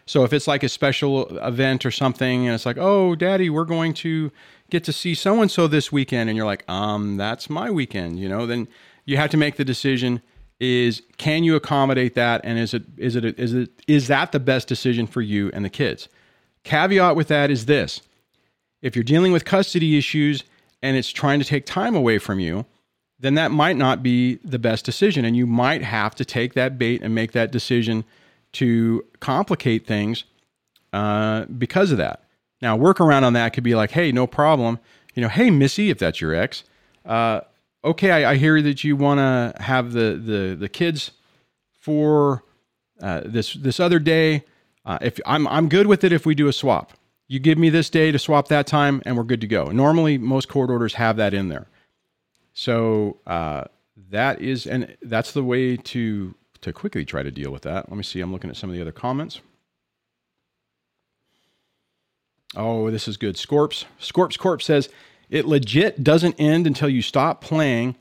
[0.07, 3.65] So if it's like a special event or something, and it's like, oh, daddy, we're
[3.65, 4.31] going to
[4.71, 8.19] get to see so and so this weekend, and you're like, um, that's my weekend,
[8.19, 8.69] you know, then
[9.05, 10.23] you have to make the decision
[10.59, 12.41] is can you accommodate that?
[12.45, 15.65] And is it is it is it is that the best decision for you and
[15.65, 16.09] the kids?
[16.65, 18.01] Caveat with that is this.
[18.83, 20.45] If you're dealing with custody issues
[20.83, 22.65] and it's trying to take time away from you
[23.19, 25.25] then that might not be the best decision.
[25.25, 28.05] And you might have to take that bait and make that decision
[28.53, 30.25] to complicate things
[30.93, 32.23] uh, because of that.
[32.63, 34.79] Now, workaround on that could be like, hey, no problem.
[35.15, 36.65] You know, hey, Missy, if that's your ex,
[37.05, 37.41] uh,
[37.85, 41.13] okay, I, I, hear that you want to have the, the, the kids
[41.79, 42.45] for
[43.01, 44.45] uh, this, this other day.
[44.85, 46.93] Uh, if I'm, I'm good with it if we do a swap.
[47.29, 49.67] You give me this day to swap that time, and we're good to go.
[49.67, 51.67] Normally, most court orders have that in there.
[52.59, 53.65] So uh,
[54.09, 57.91] that is, and that's the way to to quickly try to deal with that.
[57.91, 58.21] Let me see.
[58.23, 59.43] I'm looking at some of the other comments.
[62.57, 63.37] Oh, this is good.
[63.37, 64.89] Scorps Scorps Corp says
[65.29, 67.95] it legit doesn't end until you stop playing,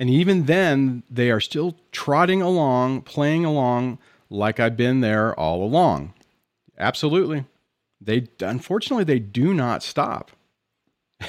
[0.00, 3.98] and even then they are still trotting along, playing along
[4.28, 6.12] like I've been there all along.
[6.76, 7.44] Absolutely.
[8.00, 10.32] They unfortunately they do not stop.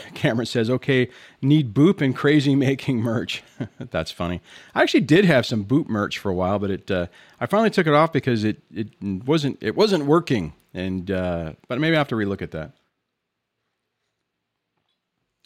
[0.13, 1.09] Cameron says, okay,
[1.41, 3.43] need boop and crazy making merch.
[3.79, 4.41] That's funny.
[4.75, 7.07] I actually did have some boop merch for a while, but it uh,
[7.39, 10.53] I finally took it off because it it wasn't it wasn't working.
[10.73, 12.71] And uh, but maybe I have to relook at that.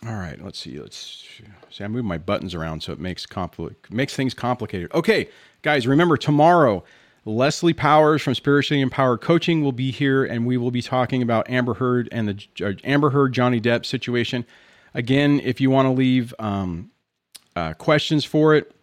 [0.05, 0.79] All right, let's see.
[0.79, 1.25] Let's
[1.71, 1.83] see.
[1.83, 4.93] I move my buttons around so it makes compli- makes things complicated.
[4.93, 5.29] Okay,
[5.63, 6.83] guys, remember tomorrow
[7.27, 11.49] Leslie Powers from Spiritually Empowered Coaching will be here, and we will be talking about
[11.49, 14.45] Amber Heard and the uh, Amber Heard Johnny Depp situation.
[14.93, 16.89] Again, if you want to leave um,
[17.55, 18.73] uh, questions for it,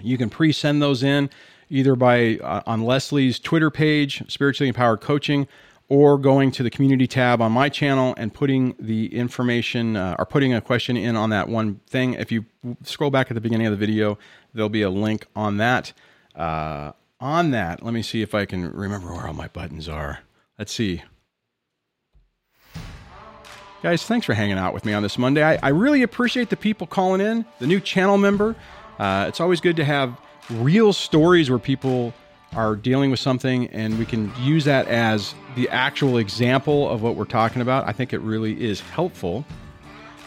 [0.00, 1.28] you can pre-send those in
[1.68, 5.46] either by uh, on Leslie's Twitter page, Spiritually Empowered Coaching,
[5.88, 10.24] or going to the community tab on my channel and putting the information uh, or
[10.24, 12.14] putting a question in on that one thing.
[12.14, 12.46] If you
[12.84, 14.18] scroll back at the beginning of the video,
[14.54, 15.92] there'll be a link on that.
[16.34, 16.92] Uh,
[17.24, 20.20] on that, let me see if I can remember where all my buttons are.
[20.58, 21.02] Let's see.
[23.82, 25.42] Guys, thanks for hanging out with me on this Monday.
[25.42, 28.54] I, I really appreciate the people calling in, the new channel member.
[28.98, 30.20] Uh, it's always good to have
[30.50, 32.12] real stories where people
[32.54, 37.16] are dealing with something and we can use that as the actual example of what
[37.16, 37.88] we're talking about.
[37.88, 39.46] I think it really is helpful.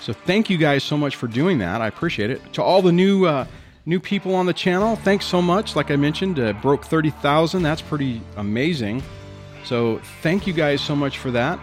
[0.01, 1.81] So, thank you guys so much for doing that.
[1.81, 2.41] I appreciate it.
[2.53, 3.45] To all the new uh,
[3.87, 4.97] new people on the channel.
[4.97, 5.75] Thanks so much.
[5.75, 7.63] Like I mentioned, uh, broke 30,000.
[7.63, 9.01] That's pretty amazing.
[9.63, 11.57] So thank you guys so much for that.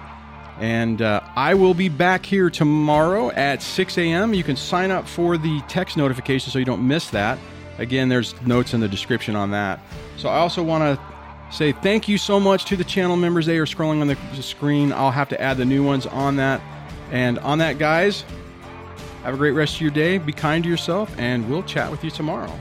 [0.59, 4.33] And uh, I will be back here tomorrow at 6 a.m.
[4.33, 7.39] You can sign up for the text notification so you don't miss that.
[7.77, 9.81] Again, there's notes in the description on that.
[10.16, 13.45] So I also want to say thank you so much to the channel members.
[13.47, 14.93] They are scrolling on the screen.
[14.93, 16.62] I'll have to add the new ones on that.
[17.11, 18.25] And on that, guys,
[19.25, 20.18] have a great rest of your day.
[20.18, 22.53] Be kind to yourself, and we'll chat with you tomorrow.